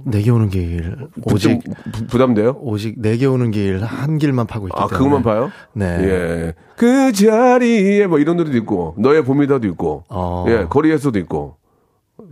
내게 0.06 0.32
오는 0.32 0.50
길 0.50 0.96
오직 1.24 1.62
좀 1.64 1.74
부- 1.92 2.08
부담돼요? 2.08 2.58
오직 2.62 2.96
내게 3.00 3.26
오는 3.28 3.52
길 3.52 3.84
한 3.84 4.18
길만 4.18 4.48
파고 4.48 4.68
있기 4.68 4.76
아, 4.76 4.88
때문에 4.88 4.98
그것만 4.98 5.24
봐요? 5.24 5.52
네. 5.74 5.86
예. 5.86 6.54
그 6.76 7.12
자리에 7.12 8.08
뭐 8.08 8.18
이런 8.18 8.38
노래도 8.38 8.58
있고, 8.58 8.96
너의 8.98 9.24
봄이다도 9.24 9.68
있고, 9.68 10.04
어. 10.10 10.46
예, 10.48 10.66
거리에서도 10.70 11.18
있고. 11.20 11.58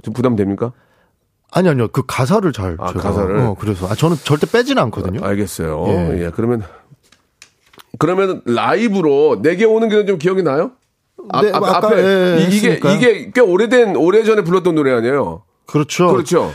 좀 0.01 0.13
부담됩니까? 0.13 0.71
아니 1.53 1.67
아니요 1.67 1.89
그 1.89 2.03
가사를 2.07 2.49
잘 2.53 2.77
아, 2.79 2.87
제가, 2.87 2.99
가사를? 3.01 3.37
어, 3.39 3.55
그래서 3.59 3.87
아, 3.87 3.93
저는 3.93 4.15
절대 4.23 4.47
빼지는 4.49 4.81
않거든요. 4.83 5.19
알겠어요. 5.23 5.85
예. 5.87 6.25
예. 6.25 6.31
그러면, 6.33 6.63
그러면 7.99 8.41
라이브로 8.45 9.41
내게 9.41 9.65
오는 9.65 9.89
길은 9.89 10.07
좀 10.07 10.17
기억이 10.17 10.43
나요? 10.43 10.71
아, 11.29 11.41
네, 11.41 11.51
앞- 11.53 11.63
아까, 11.63 11.87
앞에 11.87 11.97
예, 11.97 12.37
이- 12.41 12.55
이게 12.57 12.71
했으니까요. 12.71 12.95
이게 12.95 13.31
꽤 13.31 13.41
오래된 13.41 13.95
오래전에 13.95 14.43
불렀던 14.43 14.73
노래 14.75 14.91
아니에요? 14.93 15.43
그렇죠. 15.67 16.11
그렇죠. 16.11 16.51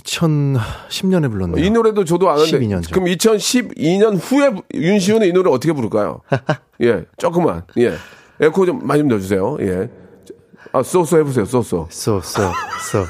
2010년에 0.00 1.30
불렀네요. 1.30 1.64
이 1.64 1.70
노래도 1.70 2.04
저도 2.04 2.30
아는데 2.30 2.58
12년 2.58 2.82
전. 2.82 2.92
그럼 2.92 3.04
2012년 3.06 4.18
후에 4.20 4.52
윤시윤은 4.74 5.26
이 5.28 5.32
노래 5.32 5.50
어떻게 5.50 5.72
부를까요? 5.72 6.20
예, 6.82 7.04
조금만 7.18 7.62
예 7.78 7.94
에코 8.40 8.66
좀 8.66 8.80
많이 8.86 9.00
좀 9.00 9.08
넣어주세요. 9.08 9.58
예, 9.60 9.88
아 10.72 10.82
쏘쏘 10.82 11.18
해보세요. 11.18 11.44
쏘쏘. 11.44 11.86
써, 11.90 12.20
써, 12.20 12.52
써. 12.90 13.04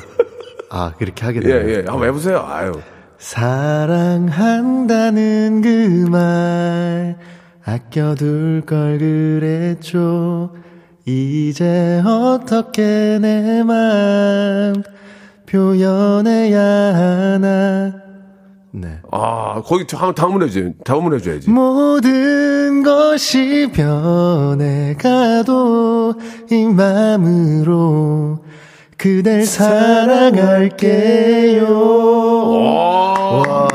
아, 0.71 0.93
그렇게 0.99 1.25
하게 1.25 1.39
예, 1.39 1.49
되네요. 1.49 1.69
예, 1.71 1.85
한번 1.87 2.09
해보세요. 2.09 2.45
아유, 2.47 2.73
사랑한다는 4.23 5.61
그 5.63 6.11
말 6.11 7.17
아껴둘 7.65 8.63
걸 8.67 8.99
그랬죠. 8.99 10.55
이제 11.05 12.03
어떻게 12.05 13.19
내 13.21 13.63
맘 13.63 14.83
표현해야 15.53 16.61
하나. 16.61 17.93
네. 18.71 19.01
아 19.11 19.61
거기 19.67 19.87
다- 19.87 20.13
다음을 20.15 20.43
해줘야지. 20.45 20.73
다음을 20.83 21.15
해줘야지. 21.17 21.51
모든 21.51 22.83
것이 22.83 23.71
변해가도 23.75 25.45
이 26.51 26.65
마음으로 26.65 28.39
그댈 28.97 29.45
사랑할게요. 29.45 30.89
와, 32.49 33.69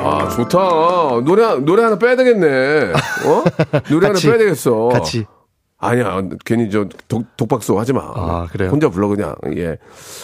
야 0.00 0.28
좋다. 0.34 0.58
노래 1.26 1.44
한- 1.44 1.62
노래 1.66 1.82
하나 1.82 1.98
빼야 1.98 2.16
되겠네. 2.16 2.46
어? 3.26 3.44
노래 3.90 4.06
하나 4.06 4.14
같이, 4.14 4.26
빼야 4.28 4.38
되겠어. 4.38 4.88
같이. 4.90 5.26
아니야, 5.80 6.22
괜히 6.44 6.70
저 6.70 6.86
독, 7.06 7.24
독박수 7.36 7.78
하지 7.78 7.92
마. 7.92 8.00
아, 8.02 8.46
그래요? 8.50 8.70
혼자 8.70 8.88
불러 8.88 9.06
그냥. 9.08 9.34
예, 9.56 9.78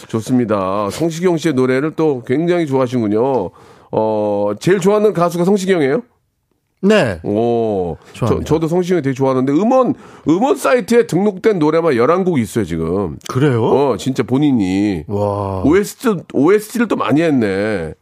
좋습니다. 0.09 0.91
성시경 0.91 1.37
씨의 1.37 1.55
노래를 1.55 1.93
또 1.93 2.23
굉장히 2.27 2.67
좋아하시군요. 2.67 3.51
어, 3.93 4.53
제일 4.59 4.81
좋아하는 4.81 5.13
가수가 5.13 5.45
성시경이에요? 5.45 6.03
네. 6.83 7.21
오, 7.23 7.97
저, 8.13 8.27
좋아합니다. 8.27 8.49
저 8.49 8.59
도 8.59 8.69
성시경 8.69 9.01
되게 9.01 9.15
좋아하는데 9.15 9.51
음원 9.53 9.95
음원 10.29 10.57
사이트에 10.57 11.07
등록된 11.07 11.59
노래만 11.59 11.95
11곡이 11.95 12.41
있어요 12.41 12.65
지금. 12.65 13.17
그래요? 13.29 13.65
어, 13.65 13.97
진짜 13.97 14.23
본인이 14.25 15.05
와. 15.07 15.63
OST 15.63 16.09
OST를 16.35 16.89
또 16.89 16.97
많이 16.97 17.23
했네. 17.23 17.95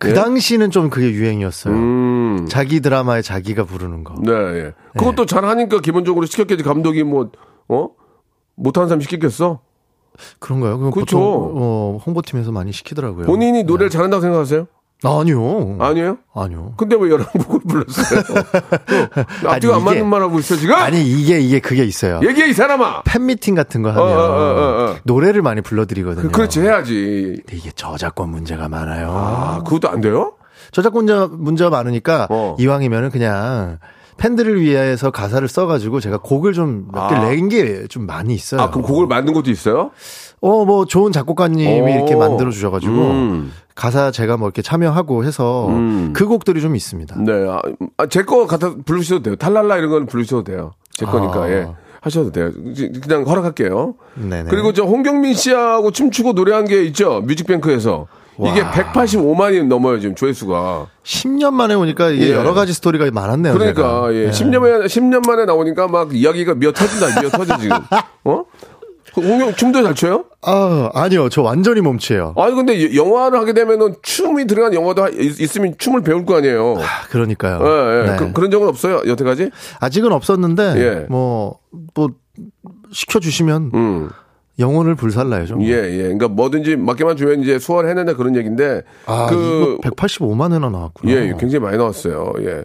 그 0.00 0.14
당시는 0.14 0.70
좀 0.70 0.88
그게 0.88 1.10
유행이었어요. 1.12 1.74
음, 1.74 2.46
자기 2.48 2.80
드라마에 2.80 3.20
자기가 3.20 3.64
부르는 3.64 4.02
거. 4.02 4.14
네, 4.22 4.32
예. 4.32 4.72
그것도 4.96 5.26
잘 5.26 5.44
하니까 5.44 5.80
기본적으로 5.80 6.24
시켰겠지 6.24 6.64
감독이 6.64 7.04
뭐 7.04 7.30
어? 7.68 7.90
못하는 8.54 8.88
사람 8.88 9.02
시켰겠어? 9.02 9.60
그런가요? 10.38 10.78
그렇죠. 10.78 11.18
보통 11.18 11.22
어, 11.22 12.00
홍보팀에서 12.04 12.50
많이 12.50 12.72
시키더라고요. 12.72 13.26
본인이 13.26 13.62
노래를 13.62 13.90
잘한다고 13.90 14.22
생각하세요? 14.22 14.66
아니요. 15.02 15.76
아니에요? 15.78 16.18
아니요. 16.34 16.74
근데 16.76 16.96
왜 16.96 17.08
11곡을 17.08 17.68
불렀어요? 17.68 18.22
또 19.42 19.50
앞뒤가 19.50 19.76
안 19.76 19.84
맞는 19.84 20.06
말 20.06 20.22
하고 20.22 20.38
있어 20.38 20.56
지금? 20.56 20.74
아니 20.74 21.02
이게 21.02 21.40
이게 21.40 21.58
그게 21.60 21.84
있어요. 21.84 22.20
얘기해 22.22 22.48
이 22.48 22.52
사람아. 22.52 23.02
팬미팅 23.04 23.54
같은 23.54 23.82
거 23.82 23.88
어, 23.88 23.92
하면 23.92 24.06
어, 24.06 24.22
어, 24.22 24.90
어. 24.92 24.96
노래를 25.04 25.42
많이 25.42 25.60
불러드리거든요. 25.60 26.26
그, 26.26 26.30
그렇지 26.30 26.60
해야지. 26.60 27.42
근데 27.46 27.56
이게 27.56 27.70
저작권 27.74 28.30
문제가 28.30 28.68
많아요. 28.68 29.10
아, 29.10 29.62
그것도 29.64 29.88
안 29.88 30.00
돼요? 30.00 30.34
저작권자 30.72 31.28
문제가 31.32 31.70
많으니까 31.70 32.26
어. 32.30 32.56
이왕이면은 32.58 33.10
그냥 33.10 33.78
팬들을 34.18 34.60
위해서 34.60 35.10
가사를 35.10 35.46
써가지고 35.48 36.00
제가 36.00 36.18
곡을 36.18 36.52
좀 36.52 36.88
몇개 36.92 37.14
아. 37.14 37.30
낸게좀 37.30 38.04
많이 38.06 38.34
있어요. 38.34 38.60
아, 38.60 38.70
그럼 38.70 38.82
곡을 38.82 39.06
만든 39.06 39.32
것도 39.32 39.50
있어요? 39.50 39.92
어, 40.42 40.64
뭐 40.64 40.84
좋은 40.86 41.12
작곡가님이 41.12 41.82
오. 41.82 41.88
이렇게 41.88 42.16
만들어 42.16 42.50
주셔가지고 42.50 42.92
음. 42.92 43.52
가사 43.74 44.10
제가 44.10 44.36
뭐 44.36 44.48
이렇게 44.48 44.62
참여하고 44.62 45.24
해서 45.24 45.68
음. 45.68 46.12
그 46.14 46.26
곡들이 46.26 46.60
좀 46.60 46.76
있습니다. 46.76 47.16
네. 47.18 47.32
아, 47.98 48.06
제 48.06 48.22
거 48.22 48.46
갖다 48.46 48.74
부르셔도 48.84 49.22
돼요. 49.22 49.36
탈랄라 49.36 49.76
이런 49.76 49.90
건 49.90 50.06
부르셔도 50.06 50.44
돼요. 50.44 50.72
제 50.92 51.04
거니까, 51.06 51.42
아. 51.44 51.50
예. 51.50 51.68
하셔도 52.02 52.32
돼요. 52.32 52.50
그냥 53.02 53.24
허락할게요. 53.26 53.94
네네. 54.14 54.48
그리고 54.48 54.72
저 54.72 54.84
홍경민 54.84 55.34
씨하고 55.34 55.90
춤추고 55.90 56.32
노래한 56.32 56.66
게 56.66 56.82
있죠. 56.84 57.20
뮤직뱅크에서. 57.26 58.06
이게 58.42 58.62
185만이 58.62 59.66
넘어요, 59.66 60.00
지금 60.00 60.14
조회수가. 60.14 60.86
10년 61.04 61.52
만에 61.52 61.74
오니까 61.74 62.08
이게 62.08 62.28
예. 62.28 62.32
여러 62.32 62.54
가지 62.54 62.72
스토리가 62.72 63.10
많았네요. 63.12 63.52
그러니까, 63.52 63.82
제가. 63.82 64.14
예. 64.14 64.30
10년 64.30 64.60
만에, 64.60 64.86
10년 64.86 65.26
만에 65.26 65.44
나오니까 65.44 65.88
막 65.88 66.14
이야기가 66.14 66.54
미어 66.54 66.72
터진다, 66.72 67.20
미어 67.20 67.28
터져, 67.30 67.58
지금. 67.58 67.76
어? 68.24 68.44
홍경, 69.16 69.54
춤도 69.54 69.82
잘 69.82 69.94
춰요? 69.94 70.24
아, 70.42 70.90
아니요. 70.94 71.28
저 71.28 71.42
완전히 71.42 71.80
몸치예요. 71.80 72.34
아니, 72.36 72.54
근데 72.54 72.94
영화를 72.94 73.38
하게 73.38 73.52
되면은 73.52 73.96
춤이 74.02 74.46
들어간 74.46 74.72
영화도 74.74 75.02
하- 75.02 75.08
있- 75.08 75.40
있으면 75.40 75.74
춤을 75.78 76.02
배울 76.02 76.24
거 76.24 76.36
아니에요. 76.36 76.76
아, 76.78 77.06
그러니까요. 77.10 77.60
예, 77.62 77.98
예. 78.06 78.10
네. 78.18 78.32
그, 78.32 78.40
런 78.40 78.50
적은 78.50 78.68
없어요, 78.68 79.02
여태까지? 79.06 79.50
아직은 79.80 80.12
없었는데 80.12 80.62
예. 80.76 81.06
뭐 81.08 81.58
뭐 81.94 82.08
시켜주시면 82.92 83.70
음. 83.74 84.10
영혼을 84.58 84.94
불살라야죠. 84.94 85.56
뭐. 85.56 85.64
예, 85.66 85.72
예. 85.72 86.02
그러니까 86.02 86.28
뭐든지 86.28 86.76
맡기만 86.76 87.16
주면 87.16 87.42
이제 87.42 87.58
소화해낸다 87.58 88.14
그런 88.14 88.36
얘기인데. 88.36 88.82
아, 89.06 89.26
그, 89.30 89.78
이거 89.80 89.90
185만 89.90 90.52
회나 90.52 90.68
나왔구나. 90.68 91.12
예, 91.12 91.16
예, 91.28 91.34
굉장히 91.38 91.60
많이 91.60 91.76
나왔어요. 91.78 92.32
예. 92.40 92.64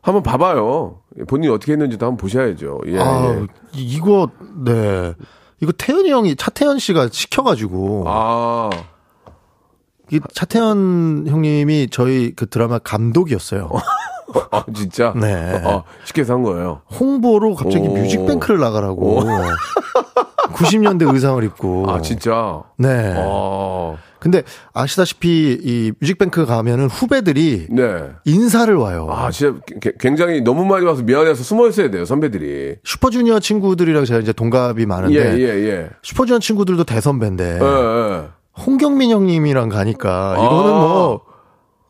한번 0.00 0.22
봐봐요. 0.22 0.98
본인이 1.28 1.52
어떻게 1.52 1.72
했는지도 1.72 2.06
한번 2.06 2.16
보셔야죠. 2.16 2.80
예. 2.86 2.98
아, 2.98 3.36
예. 3.36 3.46
이- 3.78 3.84
이거 3.96 4.28
네. 4.64 5.14
이거 5.62 5.70
태연이 5.70 6.10
형이 6.10 6.34
차태현 6.34 6.80
씨가 6.80 7.08
시켜가지고 7.12 8.04
아, 8.08 8.70
이 10.10 10.20
차태현 10.34 11.26
형님이 11.28 11.88
저희 11.90 12.34
그 12.34 12.48
드라마 12.48 12.80
감독이었어요. 12.80 13.70
아, 14.50 14.64
진짜? 14.74 15.12
네. 15.14 15.62
아, 15.64 15.84
시켜서 16.04 16.34
한 16.34 16.42
거예요. 16.42 16.82
홍보로 16.98 17.54
갑자기 17.54 17.86
오. 17.86 17.94
뮤직뱅크를 17.94 18.58
나가라고. 18.58 19.20
90년대 20.50 21.12
의상을 21.12 21.42
입고. 21.44 21.90
아, 21.90 22.00
진짜? 22.00 22.62
네. 22.78 23.14
아, 23.16 23.94
근데 24.18 24.42
아시다시피 24.72 25.58
이 25.62 25.92
뮤직뱅크 25.98 26.46
가면은 26.46 26.86
후배들이 26.88 27.66
네. 27.70 28.10
인사를 28.24 28.74
와요. 28.76 29.08
아, 29.10 29.30
진짜 29.30 29.58
게- 29.80 29.92
굉장히 29.98 30.40
너무 30.42 30.64
많이 30.64 30.84
와서 30.84 31.02
미안해서 31.02 31.42
숨어 31.42 31.68
있어야 31.68 31.90
돼요, 31.90 32.04
선배들이. 32.04 32.76
슈퍼주니어 32.84 33.40
친구들이랑 33.40 34.04
제가 34.04 34.20
이제 34.20 34.32
동갑이 34.32 34.82
예, 34.82 34.86
많은데 34.86 35.38
예, 35.38 35.48
예. 35.70 35.90
슈퍼주니어 36.02 36.38
친구들도 36.40 36.84
대선배인데 36.84 37.58
예, 37.60 37.64
예. 37.66 38.22
홍경민 38.64 39.10
형님이랑 39.10 39.68
가니까 39.70 40.34
이거는 40.36 40.72
아. 40.72 40.78
뭐 40.78 41.20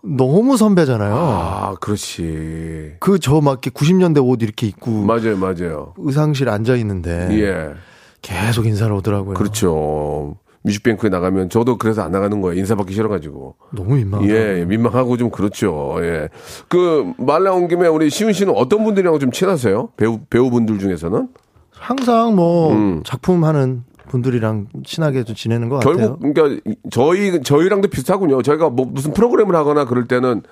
너무 0.05 0.57
선배잖아요. 0.57 1.15
아, 1.15 1.75
그렇지. 1.81 2.95
그 2.99 3.19
저막 3.19 3.61
90년대 3.61 4.25
옷 4.27 4.43
이렇게 4.43 4.67
입고 4.67 4.91
맞아요, 5.05 5.37
맞아요. 5.37 5.95
의상실 5.99 6.49
앉아 6.49 6.77
있는데 6.77 7.29
예. 7.33 7.75
계속 8.22 8.66
인사를 8.66 8.92
오더라고요. 8.94 9.35
그렇죠. 9.35 10.37
뮤직뱅크에 10.64 11.11
나가면 11.11 11.50
저도 11.50 11.76
그래서 11.76 12.02
안 12.02 12.12
나가는 12.12 12.40
거예요. 12.40 12.58
인사받기 12.58 12.94
싫어가지고. 12.94 13.56
너무 13.72 13.96
민망. 13.96 14.24
예, 14.28 14.61
예, 14.61 14.64
민망하고 14.64 15.16
좀 15.16 15.30
그렇죠. 15.30 15.96
예. 16.02 16.28
그, 16.68 17.12
말 17.18 17.42
나온 17.42 17.66
김에 17.66 17.88
우리 17.88 18.08
시훈 18.11 18.32
씨는 18.32 18.54
어떤 18.56 18.85
분들이랑 18.85 19.18
좀 19.18 19.32
친하세요? 19.32 19.88
배우, 19.96 20.20
배우분들 20.30 20.78
중에서는? 20.78 21.28
항상 21.72 22.37
뭐 22.37 22.72
음. 22.72 23.02
작품 23.04 23.42
하는 23.42 23.82
분들이랑 24.08 24.68
친하게 24.85 25.24
좀 25.24 25.35
지내는 25.35 25.68
것 25.68 25.80
같아요. 25.80 25.96
결국, 25.96 26.20
그러니까 26.32 26.62
저희, 26.90 27.42
저희랑도 27.42 27.88
비슷하군요. 27.88 28.42
저희가 28.42 28.68
뭐 28.70 28.87
무슨 28.87 29.12
프로그램을 29.12 29.56
하거나 29.56 29.85
그럴 29.85 30.06
때는 30.06 30.42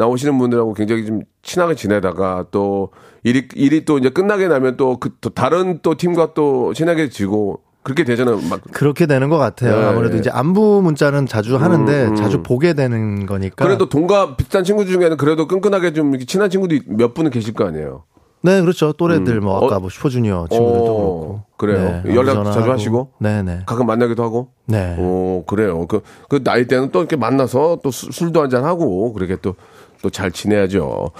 나오시는 0.00 0.38
분들하고 0.38 0.72
굉장히 0.74 1.04
좀 1.06 1.20
친하게 1.42 1.74
지내다가 1.74 2.46
또 2.50 2.88
일이, 3.22 3.46
일이 3.54 3.84
또 3.84 3.98
이제 3.98 4.08
끝나게 4.08 4.48
나면 4.48 4.76
또 4.78 4.98
그, 4.98 5.10
또 5.20 5.28
다른 5.30 5.80
또 5.82 5.94
팀과 5.94 6.32
또 6.34 6.72
친하게 6.72 7.10
지고 7.10 7.60
그렇게 7.82 8.04
되잖아요. 8.04 8.40
막. 8.48 8.60
그렇게 8.72 9.06
되는 9.06 9.28
것 9.28 9.36
같아요. 9.38 9.76
예, 9.78 9.84
아무래도 9.84 10.16
예. 10.16 10.20
이제 10.20 10.30
안부 10.30 10.80
문자는 10.82 11.26
자주 11.26 11.56
하는데 11.56 12.04
음, 12.06 12.10
음. 12.10 12.16
자주 12.16 12.42
보게 12.42 12.72
되는 12.72 13.26
거니까. 13.26 13.64
그래도 13.64 13.88
동갑 13.88 14.36
비슷한 14.38 14.64
친구들 14.64 14.92
중에는 14.92 15.16
그래도 15.18 15.46
끈끈하게 15.46 15.92
좀 15.92 16.10
이렇게 16.10 16.24
친한 16.24 16.48
친구도 16.50 16.76
몇 16.86 17.14
분은 17.14 17.30
계실 17.30 17.52
거 17.54 17.66
아니에요. 17.66 18.04
네, 18.42 18.60
그렇죠. 18.62 18.92
또래들 18.94 19.40
뭐 19.42 19.56
아까 19.58 19.76
어? 19.76 19.80
뭐 19.80 19.90
슈퍼주니어 19.90 20.46
친구들도 20.50 20.84
어, 20.86 21.44
그렇고. 21.58 21.76
그래요? 21.82 22.00
네, 22.04 22.14
연락. 22.14 22.42
자주 22.44 22.70
하시고? 22.70 23.12
네, 23.18 23.42
네. 23.42 23.60
가끔 23.66 23.86
만나기도 23.86 24.22
하고. 24.22 24.48
네. 24.66 24.96
오, 24.98 25.44
그래요. 25.46 25.86
그, 25.86 26.00
그 26.30 26.42
나이 26.42 26.66
때는 26.66 26.90
또 26.90 27.00
이렇게 27.00 27.16
만나서 27.16 27.80
또 27.82 27.90
수- 27.90 28.10
술도 28.10 28.40
한잔 28.40 28.64
하고 28.64 29.12
그렇게 29.12 29.36
또, 29.42 29.56
또 30.02 30.10
잘 30.10 30.30
지내야죠. 30.30 31.10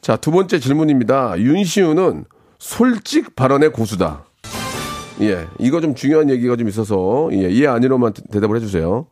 자, 0.00 0.16
두 0.16 0.30
번째 0.30 0.58
질문입니다. 0.60 1.38
윤시우는 1.38 2.24
솔직 2.58 3.34
발언의 3.36 3.72
고수다. 3.72 4.24
예, 5.20 5.46
이거 5.58 5.80
좀 5.80 5.94
중요한 5.94 6.28
얘기가 6.30 6.56
좀 6.56 6.68
있어서, 6.68 7.28
예, 7.32 7.50
예, 7.50 7.66
아니로만 7.66 8.12
대- 8.12 8.22
대답을 8.32 8.56
해주세요. 8.56 9.06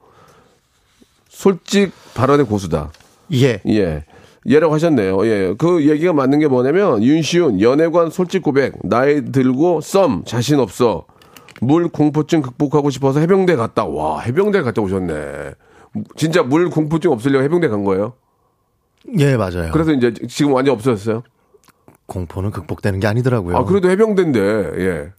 솔직 1.28 1.92
발언의 2.14 2.46
고수다. 2.46 2.90
예. 3.34 3.60
예. 3.66 4.04
예라고 4.46 4.74
하셨네요. 4.74 5.24
예. 5.26 5.54
그 5.56 5.88
얘기가 5.88 6.12
맞는 6.12 6.40
게 6.40 6.48
뭐냐면, 6.48 7.02
윤시훈, 7.02 7.60
연애관 7.60 8.10
솔직 8.10 8.42
고백, 8.42 8.74
나이 8.84 9.24
들고 9.30 9.80
썸, 9.80 10.24
자신 10.24 10.58
없어. 10.58 11.06
물 11.60 11.88
공포증 11.88 12.42
극복하고 12.42 12.90
싶어서 12.90 13.20
해병대 13.20 13.54
갔다. 13.54 13.84
와, 13.84 14.20
해병대 14.20 14.62
갔다 14.62 14.82
오셨네. 14.82 15.52
진짜 16.16 16.42
물 16.42 16.68
공포증 16.70 17.12
없으려고 17.12 17.44
해병대 17.44 17.68
간 17.68 17.84
거예요? 17.84 18.14
예, 19.18 19.36
맞아요. 19.36 19.70
그래서 19.72 19.92
이제 19.92 20.12
지금 20.28 20.52
완전 20.52 20.74
없어졌어요? 20.74 21.22
공포는 22.06 22.50
극복되는 22.50 23.00
게 23.00 23.06
아니더라고요. 23.06 23.56
아, 23.56 23.64
그래도 23.64 23.88
해병대인데, 23.90 24.40
예. 24.78 25.12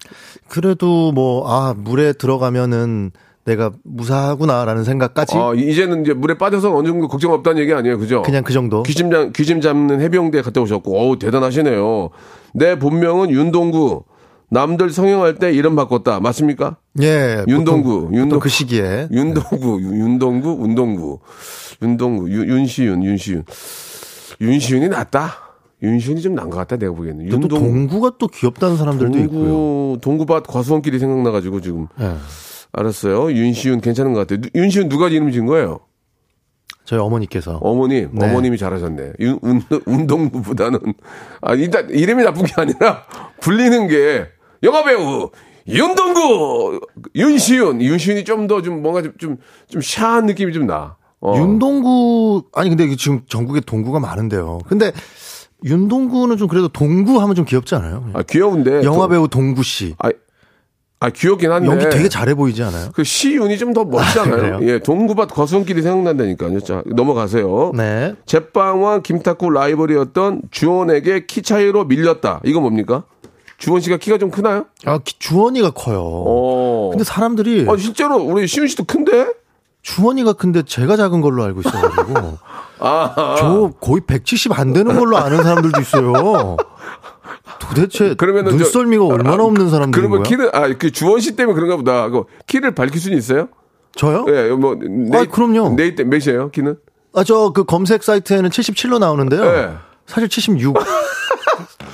그래도 0.47 1.11
뭐, 1.11 1.49
아, 1.49 1.73
물에 1.75 2.13
들어가면은 2.13 3.11
내가 3.45 3.71
무사하구나라는 3.83 4.83
생각까지 4.83 5.37
아, 5.37 5.53
이제는 5.53 6.03
이제 6.03 6.13
물에 6.13 6.37
빠져서 6.37 6.73
어느 6.73 6.87
정도 6.87 7.07
걱정 7.07 7.31
없다는 7.33 7.61
얘기 7.61 7.73
아니에요, 7.73 7.97
그죠? 7.97 8.21
그냥 8.21 8.43
그 8.43 8.53
정도. 8.53 8.83
잡, 8.83 9.33
귀심 9.33 9.59
잡는 9.59 10.01
해병대 10.01 10.41
갔다 10.41 10.61
오셨고, 10.61 10.97
어우, 10.97 11.19
대단하시네요. 11.19 12.09
내 12.53 12.77
본명은 12.79 13.31
윤동구. 13.31 14.03
남들 14.53 14.89
성형할 14.91 15.35
때 15.35 15.51
이름 15.51 15.75
바꿨다. 15.75 16.19
맞습니까? 16.19 16.77
예. 17.01 17.43
윤동구, 17.47 18.09
윤동- 18.13 18.39
그 18.39 18.49
시기에. 18.49 19.07
윤동구, 19.11 19.81
윤- 19.81 19.99
윤동구, 19.99 20.57
운동구. 20.59 21.19
윤동구, 21.81 22.29
윤, 22.31 22.47
윤시윤, 22.47 23.03
윤시윤. 23.03 23.43
윤시윤이 24.41 24.89
낫다. 24.89 25.33
윤시윤이 25.81 26.21
좀 26.21 26.35
난 26.35 26.49
것 26.49 26.57
같다, 26.57 26.77
내가 26.77 26.93
보기에는. 26.93 27.27
또 27.29 27.47
동구가 27.47 28.13
또 28.17 28.27
귀엽다는 28.27 28.77
사람들도 28.77 29.17
있고요. 29.19 29.43
동구, 29.43 29.97
동구밭 30.01 30.47
과수원길이 30.47 30.99
생각나가지고 30.99 31.59
지금. 31.61 31.87
예. 31.99 32.13
알았어요. 32.71 33.31
윤시윤 33.31 33.81
괜찮은 33.81 34.13
것 34.13 34.19
같아요. 34.21 34.39
누- 34.41 34.49
윤시윤 34.55 34.87
누가 34.89 35.09
이름 35.09 35.31
지은 35.31 35.45
거예요? 35.45 35.79
저희 36.85 36.99
어머니께서. 36.99 37.57
어머니, 37.61 38.07
네. 38.11 38.25
어머님이 38.29 38.57
잘하셨네. 38.57 39.13
윤, 39.19 39.39
운, 39.41 39.61
운동부보다는. 39.85 40.79
아, 41.41 41.53
일단, 41.55 41.89
이름이 41.89 42.23
나쁜 42.23 42.43
게 42.45 42.53
아니라, 42.57 43.03
불리는 43.41 43.87
게, 43.87 44.25
영화배우, 44.63 45.29
윤동구, 45.67 46.79
윤시윤. 47.15 47.81
윤시윤이 47.81 48.23
좀더좀 48.23 48.81
뭔가 48.81 49.01
좀, 49.01 49.13
좀, 49.17 49.37
좀 49.69 49.81
샤한 49.81 50.25
느낌이 50.25 50.53
좀 50.53 50.65
나. 50.67 50.95
어. 51.21 51.35
윤동구 51.37 52.45
아니 52.53 52.69
근데 52.69 52.93
지금 52.95 53.21
전국에 53.27 53.59
동구가 53.61 53.99
많은데요. 53.99 54.59
근데 54.67 54.91
윤동구는 55.63 56.37
좀 56.37 56.47
그래도 56.47 56.67
동구 56.67 57.21
하면 57.21 57.35
좀 57.35 57.45
귀엽지 57.45 57.75
않아요? 57.75 58.09
아, 58.13 58.23
귀여운데. 58.23 58.83
영화 58.83 59.03
또- 59.05 59.09
배우 59.09 59.27
동구 59.29 59.63
씨. 59.63 59.95
아, 59.99 60.09
아, 60.99 61.09
귀엽긴 61.09 61.51
한데. 61.51 61.67
연기 61.69 61.89
되게 61.89 62.07
잘해 62.09 62.33
보이지 62.35 62.63
않아요? 62.63 62.89
그 62.93 63.03
시윤이 63.03 63.57
좀 63.57 63.73
더 63.73 63.83
멋있잖아요. 63.85 64.35
그래요? 64.35 64.59
예, 64.63 64.79
동구밭 64.79 65.33
과수원길이 65.33 65.81
생각난다니까요. 65.81 66.59
자, 66.61 66.81
넘어가세요. 66.85 67.71
네. 67.75 68.15
제빵왕 68.25 69.01
김탁구 69.03 69.49
라이벌이었던 69.49 70.41
주원에게 70.51 71.25
키 71.25 71.41
차이로 71.41 71.85
밀렸다. 71.85 72.41
이거 72.45 72.59
뭡니까? 72.61 73.03
주원 73.63 73.79
씨가 73.79 73.95
키가 73.95 74.17
좀 74.17 74.29
크나요? 74.29 74.65
아, 74.85 74.97
기- 74.97 75.17
주원이가 75.19 75.71
커요. 75.71 76.01
어. 76.03 76.89
근데 76.91 77.05
사람들이 77.05 77.65
아, 77.69 77.77
실제로 77.77 78.17
우리 78.17 78.45
시윤 78.45 78.67
씨도 78.67 78.83
큰데? 78.83 79.27
주원이가 79.83 80.33
근데 80.33 80.63
제가 80.63 80.97
작은 80.97 81.21
걸로 81.21 81.43
알고 81.45 81.61
있어가지고 81.61 82.37
아, 82.79 83.35
저 83.39 83.71
거의 83.79 84.01
170 84.05 84.59
안 84.59 84.73
되는 84.73 84.97
걸로 84.99 85.15
아는 85.17 85.41
사람들도 85.43 85.79
있어요. 85.79 86.57
도대체 87.59 88.15
그러면은 88.15 88.51
저- 88.51 88.57
눈썰미가 88.57 89.05
얼마나 89.05 89.43
아, 89.43 89.45
없는 89.45 89.69
사람들인 89.69 89.91
그러면 90.09 90.23
거야? 90.23 90.29
키는 90.29 90.49
아, 90.53 90.77
그 90.77 90.91
주원 90.91 91.21
씨 91.21 91.37
때문에 91.37 91.55
그런가 91.55 91.77
보다. 91.77 92.09
그 92.09 92.23
키를 92.47 92.75
밝힐 92.75 92.99
수는 92.99 93.17
있어요? 93.17 93.47
저요? 93.95 94.25
예, 94.27 94.49
뭐 94.49 94.75
네이, 94.75 95.27
그럼요. 95.27 95.75
네이 95.75 95.95
때 95.95 96.03
몇이에요? 96.03 96.49
키는? 96.51 96.75
아, 97.15 97.23
저 97.23 97.51
그 97.53 97.63
검색 97.63 98.03
사이트에는 98.03 98.49
77로 98.49 98.99
나오는데요. 98.99 99.43
네. 99.43 99.69
사실 100.07 100.29
76. 100.29 100.75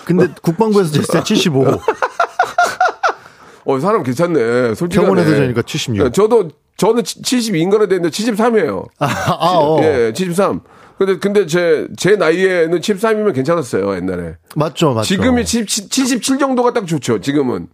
근데 0.05 0.27
국방부에서 0.41 0.91
쟀을 0.91 1.11
때 1.11 1.23
75. 1.23 1.79
어, 3.65 3.79
사람 3.79 4.03
괜찮네. 4.03 4.73
솔직하네. 4.75 5.07
병원에서 5.07 5.35
재니까 5.35 5.61
76. 5.61 6.05
예, 6.05 6.11
저도 6.11 6.49
저는 6.77 7.03
72인가로 7.03 7.87
되는데 7.89 8.09
73이에요. 8.09 8.87
아, 8.99 9.05
아, 9.05 9.51
어. 9.57 9.79
예, 9.83 10.11
73. 10.13 10.61
근데 10.97 11.17
근데 11.17 11.45
제 11.45 11.87
제 11.97 12.15
나이에는 12.15 12.79
73이면 12.79 13.33
괜찮았어요 13.33 13.95
옛날에. 13.95 14.35
맞죠, 14.55 14.93
맞죠. 14.93 15.07
지금이 15.07 15.45
77, 15.45 15.89
77 15.89 16.39
정도가 16.39 16.73
딱 16.73 16.87
좋죠. 16.87 17.21
지금은 17.21 17.67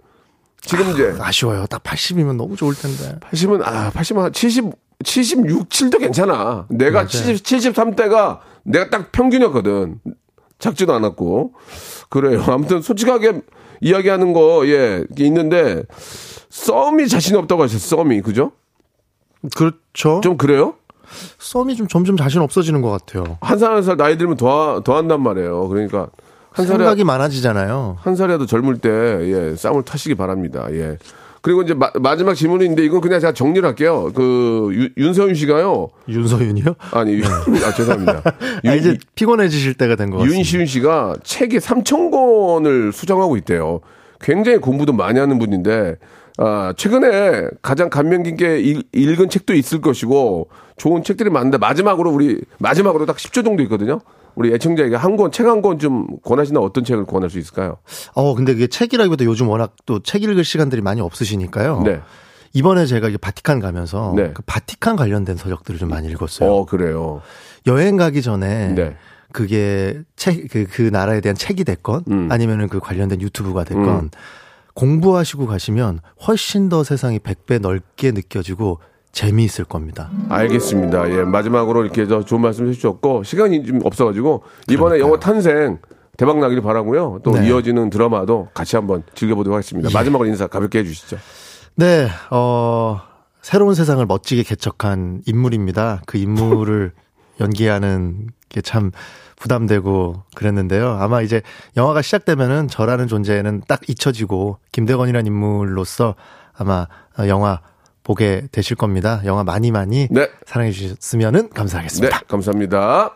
지금 0.62 0.92
이제 0.92 1.16
아쉬워요. 1.20 1.66
딱 1.68 1.82
80이면 1.84 2.36
너무 2.36 2.56
좋을 2.56 2.76
텐데. 2.76 3.18
80은 3.32 3.62
아 3.64 3.92
80은 3.92 4.18
한 4.18 4.34
70, 4.34 4.66
76, 5.04 5.70
7도 5.70 6.00
괜찮아. 6.00 6.66
내가 6.70 7.08
70, 7.08 7.44
73대가 7.44 8.40
내가 8.64 8.90
딱 8.90 9.12
평균이었거든. 9.12 10.00
작지도 10.60 10.94
않았고 10.94 11.54
그래요. 12.10 12.44
아무튼 12.48 12.82
솔직하게 12.82 13.42
이야기하는 13.82 14.34
거 14.34 14.66
예 14.66 15.04
있는데 15.20 15.84
썸이 16.50 17.08
자신이 17.08 17.38
없다고 17.38 17.64
하셨어. 17.64 17.98
썸이 17.98 18.22
그죠? 18.22 18.52
그렇죠. 19.56 20.22
좀 20.24 20.38
그래요? 20.38 20.76
썸이 21.40 21.76
좀 21.76 21.88
점점 21.88 22.18
자신 22.18 22.42
없어지는 22.42 22.82
것 22.82 22.90
같아요. 22.90 23.38
한 23.42 23.60
살 23.60 23.74
한 23.74 23.84
살 23.84 23.96
나이 23.98 24.18
들면 24.18 24.38
더, 24.38 24.82
더 24.84 24.96
한단 24.96 25.22
말이에요. 25.22 25.68
그러니까 25.68 26.08
한 26.52 26.66
생각이 26.66 27.04
많아지잖아요. 27.04 27.98
한 28.00 28.16
살이라도 28.16 28.46
젊을 28.46 28.78
때, 28.78 28.90
예, 28.90 29.56
쌈을 29.56 29.84
타시기 29.84 30.16
바랍니다. 30.16 30.66
예. 30.72 30.98
그리고 31.46 31.62
이제 31.62 31.76
마, 31.76 31.92
마지막 32.02 32.34
질문인데 32.34 32.84
이건 32.84 33.02
그냥 33.02 33.20
제가 33.20 33.32
정리를 33.34 33.68
할게요. 33.68 34.10
그, 34.16 34.70
유- 34.74 34.90
윤서윤 35.04 35.36
씨가요. 35.36 35.90
윤서윤이요? 36.10 36.74
아니, 36.92 37.14
윤- 37.14 37.24
아, 37.64 37.72
죄송합니다. 37.72 38.24
아, 38.26 38.32
윤- 38.66 38.74
이제 38.80 38.98
피곤해지실 39.14 39.76
때가 39.76 39.96
된 39.96 40.10
것 40.10 40.18
같습니다. 40.18 40.36
윤시윤 40.40 40.66
씨가 40.66 41.14
책이 41.24 41.60
3,000권을 41.60 42.92
수정하고 42.92 43.38
있대요. 43.38 43.82
굉장히 44.20 44.58
공부도 44.58 44.92
많이 44.94 45.20
하는 45.20 45.38
분인데, 45.38 45.98
아, 46.40 46.74
최근에 46.76 47.50
가장 47.62 47.92
감명 47.92 48.24
깊게 48.24 48.62
읽- 48.62 48.88
읽은 48.92 49.30
책도 49.30 49.54
있을 49.54 49.82
것이고, 49.82 50.48
좋은 50.78 51.04
책들이 51.04 51.30
많은데, 51.30 51.60
마지막으로 51.60 52.10
우리, 52.10 52.42
마지막으로 52.58 53.06
딱 53.06 53.18
10초 53.18 53.46
정도 53.46 53.62
있거든요. 53.62 54.02
우리 54.36 54.54
애청자에게 54.54 54.96
한 54.96 55.16
권, 55.18 55.32
책 55.32 55.46
한 55.48 55.62
권 55.62 55.80
좀 55.80 56.08
권하시나 56.24 56.60
어떤 56.60 56.84
책을 56.84 57.06
권할 57.06 57.30
수 57.30 57.40
있을까요? 57.40 57.78
어, 58.14 58.36
근데 58.36 58.54
그게 58.54 58.68
책이라기보다 58.68 59.26
요즘 59.26 59.48
워낙 59.50 59.76
또 59.86 60.00
책 60.00 60.24
읽을 60.24 60.44
시간들이 60.44 60.82
많이 60.82 61.02
없으시니까요. 61.02 61.82
네. 61.84 62.02
이번에 62.54 62.86
제가 62.86 63.10
이게 63.10 63.18
바티칸 63.18 63.60
가면서 63.60 64.14
네. 64.16 64.32
그 64.34 64.42
바티칸 64.46 64.96
관련된 64.96 65.36
서적들을 65.38 65.80
좀 65.80 65.90
많이 65.90 66.08
읽었어요. 66.10 66.50
어, 66.50 66.66
그래요. 66.66 67.22
여행 67.68 67.98
가기 67.98 68.22
전에 68.22 68.74
네. 68.74 68.96
그게 69.34 70.02
책, 70.16 70.48
그, 70.50 70.66
그 70.70 70.82
나라에 70.84 71.20
대한 71.20 71.36
책이 71.36 71.66
됐건 71.66 72.04
음. 72.10 72.30
아니면은 72.32 72.70
그 72.70 72.80
관련된 72.80 73.20
유튜브가 73.22 73.66
됐건 73.66 74.12
공부하시고 74.74 75.48
가시면 75.48 76.00
훨씬 76.28 76.70
더 76.70 76.84
세상이 76.84 77.20
100배 77.20 77.60
넓게 77.62 78.12
느껴지고 78.12 78.80
재미있을 79.16 79.64
겁니다. 79.64 80.12
알겠습니다. 80.30 81.10
예, 81.10 81.24
마지막으로 81.24 81.84
이렇게 81.84 82.06
저 82.06 82.24
좋은 82.24 82.42
말씀 82.42 82.68
해주셨고, 82.68 83.24
시간이 83.24 83.66
좀 83.66 83.80
없어가지고, 83.84 84.44
이번에 84.70 85.00
영화 85.00 85.18
탄생 85.18 85.80
대박 86.18 86.38
나기를 86.40 86.62
바라고요 86.62 87.20
또 87.24 87.32
네. 87.32 87.48
이어지는 87.48 87.90
드라마도 87.90 88.50
같이 88.54 88.76
한번 88.76 89.04
즐겨보도록 89.16 89.56
하겠습니다. 89.56 89.90
마지막으로 89.94 90.28
인사 90.30 90.48
가볍게 90.48 90.80
해주시죠. 90.80 91.18
네, 91.76 92.10
어, 92.30 93.02
새로운 93.42 93.74
세상을 93.74 94.06
멋지게 94.06 94.44
개척한 94.44 95.22
인물입니다. 95.26 96.02
그 96.06 96.18
인물을 96.18 96.92
연기하는 97.40 98.28
게 98.50 98.62
참 98.62 98.92
부담되고 99.38 100.24
그랬는데요. 100.36 100.98
아마 101.00 101.22
이제 101.22 101.42
영화가 101.76 102.02
시작되면은 102.02 102.68
저라는 102.70 103.08
존재는 103.08 103.64
딱 103.68 103.82
잊혀지고 103.90 104.60
김대건이라는 104.72 105.28
인물로서 105.28 106.16
아마 106.54 106.88
영화 107.28 107.60
보게 108.06 108.44
되실 108.54 108.78
겁니다. 108.78 109.22
영화 109.26 109.44
많이 109.44 109.72
많이 109.72 110.08
네. 110.10 110.30
사랑해 110.46 110.72
주셨으면은 110.72 111.42
네, 111.42 111.50
감사하겠습니다. 111.54 112.22
감사합니다. 112.30 113.12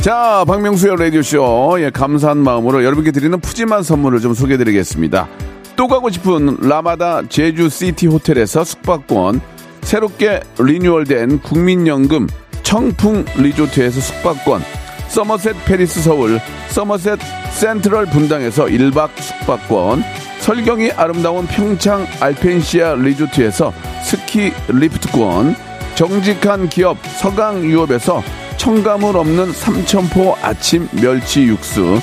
자, 0.00 0.44
박명수의 0.46 0.96
라디오쇼. 0.96 1.76
예, 1.80 1.90
감사한 1.90 2.38
마음으로 2.38 2.82
여러분께 2.82 3.12
드리는 3.12 3.38
푸짐한 3.38 3.82
선물을 3.82 4.20
좀 4.20 4.32
소개해 4.32 4.56
드리겠습니다. 4.56 5.28
또 5.76 5.86
가고 5.86 6.08
싶은 6.08 6.56
라마다 6.62 7.28
제주시티 7.28 8.06
호텔에서 8.06 8.64
숙박권, 8.64 9.42
새롭게 9.82 10.40
리뉴얼된 10.58 11.40
국민연금 11.42 12.26
청풍 12.62 13.26
리조트에서 13.36 14.00
숙박권, 14.00 14.62
서머셋 15.10 15.64
팰리스 15.64 16.00
서울, 16.02 16.40
서머셋 16.68 17.18
센트럴 17.50 18.06
분당에서 18.06 18.66
1박 18.66 19.10
숙박권, 19.20 20.04
설경이 20.38 20.92
아름다운 20.92 21.46
평창 21.48 22.06
알펜시아 22.20 22.94
리조트에서 22.94 23.72
스키 24.04 24.52
리프트권, 24.68 25.56
정직한 25.96 26.68
기업 26.68 26.96
서강유업에서 27.04 28.22
첨가물 28.56 29.16
없는 29.16 29.52
삼천포 29.52 30.36
아침 30.42 30.88
멸치 30.92 31.42
육수, 31.42 32.00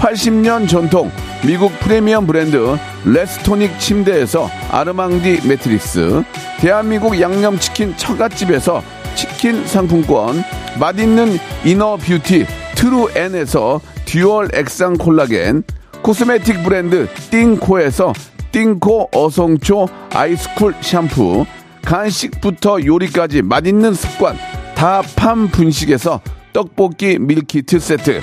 80년 0.00 0.66
전통 0.66 1.10
미국 1.46 1.78
프리미엄 1.80 2.26
브랜드 2.26 2.76
레스토닉 3.04 3.78
침대에서 3.78 4.48
아르망디 4.70 5.46
매트릭스, 5.46 6.24
대한민국 6.58 7.20
양념치킨 7.20 7.94
처갓집에서 7.98 8.82
치킨 9.14 9.66
상품권, 9.66 10.42
맛있는 10.78 11.38
이너 11.66 11.98
뷰티 11.98 12.46
트루엔에서 12.76 13.82
듀얼 14.06 14.48
액상 14.54 14.94
콜라겐, 14.94 15.64
코스메틱 16.00 16.64
브랜드 16.64 17.06
띵코에서 17.30 18.14
띵코 18.52 19.10
어성초 19.14 19.86
아이스쿨 20.14 20.74
샴푸, 20.80 21.44
간식부터 21.84 22.84
요리까지 22.86 23.42
맛있는 23.42 23.92
습관 23.92 24.38
다팜 24.74 25.48
분식에서 25.48 26.22
떡볶이 26.54 27.18
밀키트 27.18 27.78
세트, 27.78 28.22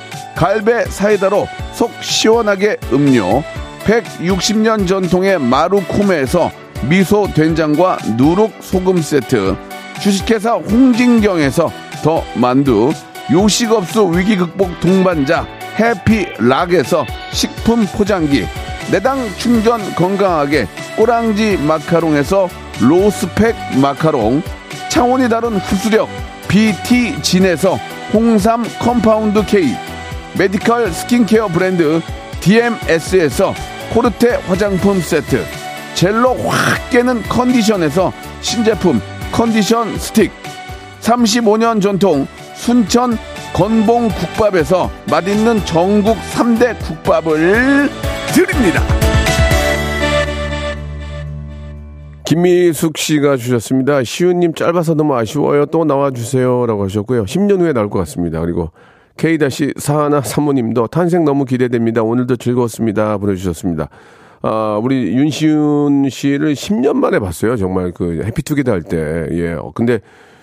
갈배 0.35 0.85
사이다로 0.85 1.47
속 1.73 1.91
시원하게 2.01 2.77
음료, 2.93 3.43
160년 3.83 4.87
전통의 4.87 5.39
마루코메에서 5.39 6.51
미소 6.83 7.27
된장과 7.33 7.97
누룩 8.17 8.53
소금 8.61 9.01
세트, 9.01 9.55
주식회사 10.01 10.53
홍진경에서 10.53 11.71
더 12.03 12.23
만두, 12.35 12.91
요식업소 13.31 14.07
위기 14.07 14.35
극복 14.35 14.79
동반자 14.79 15.45
해피락에서 15.79 17.05
식품 17.31 17.85
포장기, 17.85 18.45
내당 18.91 19.19
충전 19.37 19.79
건강하게 19.95 20.67
꼬랑지 20.97 21.57
마카롱에서 21.57 22.49
로스펙 22.81 23.55
마카롱, 23.79 24.41
차원이 24.89 25.29
다른 25.29 25.57
흡수력 25.57 26.09
BT진에서 26.47 27.77
홍삼 28.13 28.63
compound 28.79 29.45
K, 29.45 29.73
메디컬 30.37 30.91
스킨케어 30.91 31.47
브랜드 31.47 32.01
DMS에서 32.39 33.53
코르테 33.93 34.35
화장품 34.47 34.99
세트, 34.99 35.43
젤로 35.95 36.33
확 36.35 36.89
깨는 36.89 37.23
컨디션에서 37.23 38.11
신제품 38.41 39.01
컨디션 39.31 39.97
스틱, 39.97 40.31
35년 41.01 41.81
전통 41.81 42.27
순천 42.55 43.17
건봉 43.53 44.07
국밥에서 44.09 44.89
맛있는 45.09 45.65
전국 45.65 46.17
3대 46.33 46.79
국밥을 46.79 47.89
드립니다. 48.33 48.81
김미숙 52.23 52.97
씨가 52.97 53.35
주셨습니다. 53.35 54.05
시우님 54.05 54.53
짧아서 54.53 54.93
너무 54.93 55.15
아쉬워요. 55.15 55.65
또 55.65 55.83
나와주세요. 55.83 56.65
라고 56.65 56.85
하셨고요. 56.85 57.25
10년 57.25 57.59
후에 57.59 57.73
나올 57.73 57.89
것 57.89 57.99
같습니다. 57.99 58.39
그리고 58.39 58.71
K-사하나 59.21 60.21
사모님도 60.21 60.87
탄생 60.87 61.23
너무 61.23 61.45
기대됩니다. 61.45 62.01
오늘도 62.01 62.37
즐거웠습니다. 62.37 63.19
보내주셨습니다. 63.19 63.89
아, 64.41 64.79
우리 64.81 65.15
윤시윤 65.15 66.09
씨를 66.09 66.55
10년 66.55 66.95
만에 66.95 67.19
봤어요. 67.19 67.55
정말 67.55 67.91
그 67.91 68.23
해피투게더 68.25 68.71
할 68.71 68.81
때. 68.81 69.27
예. 69.33 69.51
어, 69.53 69.71
근데 69.75 69.99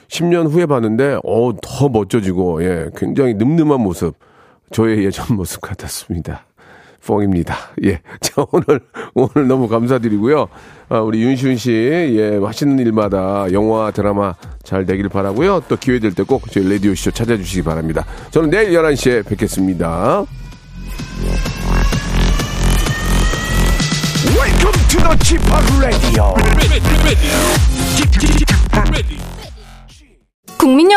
10년 0.06 0.48
후에 0.48 0.66
봤는데, 0.66 1.18
어, 1.24 1.52
더 1.60 1.88
멋져지고, 1.88 2.62
예. 2.62 2.90
굉장히 2.96 3.34
늠름한 3.34 3.80
모습. 3.80 4.14
저의 4.70 5.04
예전 5.04 5.36
모습 5.36 5.60
같았습니다. 5.60 6.44
뽕입니다. 7.12 7.56
예. 7.84 8.00
자, 8.20 8.44
오늘, 8.52 8.80
오늘 9.14 9.48
너무 9.48 9.66
감사드리고요. 9.66 10.46
아, 10.90 10.98
우리 11.00 11.22
윤시훈 11.22 11.56
씨, 11.56 11.70
예, 11.72 12.38
하시는 12.44 12.78
일마다 12.78 13.46
영화, 13.52 13.90
드라마 13.90 14.34
잘 14.62 14.84
되길 14.86 15.08
바라고요. 15.08 15.62
또 15.68 15.76
기회 15.76 15.98
될 15.98 16.12
때 16.14 16.22
꼭 16.24 16.50
저희 16.52 16.68
라디오쇼 16.70 17.12
찾아주시기 17.12 17.62
바랍니다. 17.62 18.04
저는 18.30 18.50
내일 18.50 18.72
11시에 18.72 19.26
뵙겠습니다. 19.26 20.24
Welcome 24.36 24.88
to 24.88 25.00
the 25.00 25.16
Chip 25.24 25.42
Radio. 25.80 26.34
국민 30.58 30.90
여러분 30.90 30.96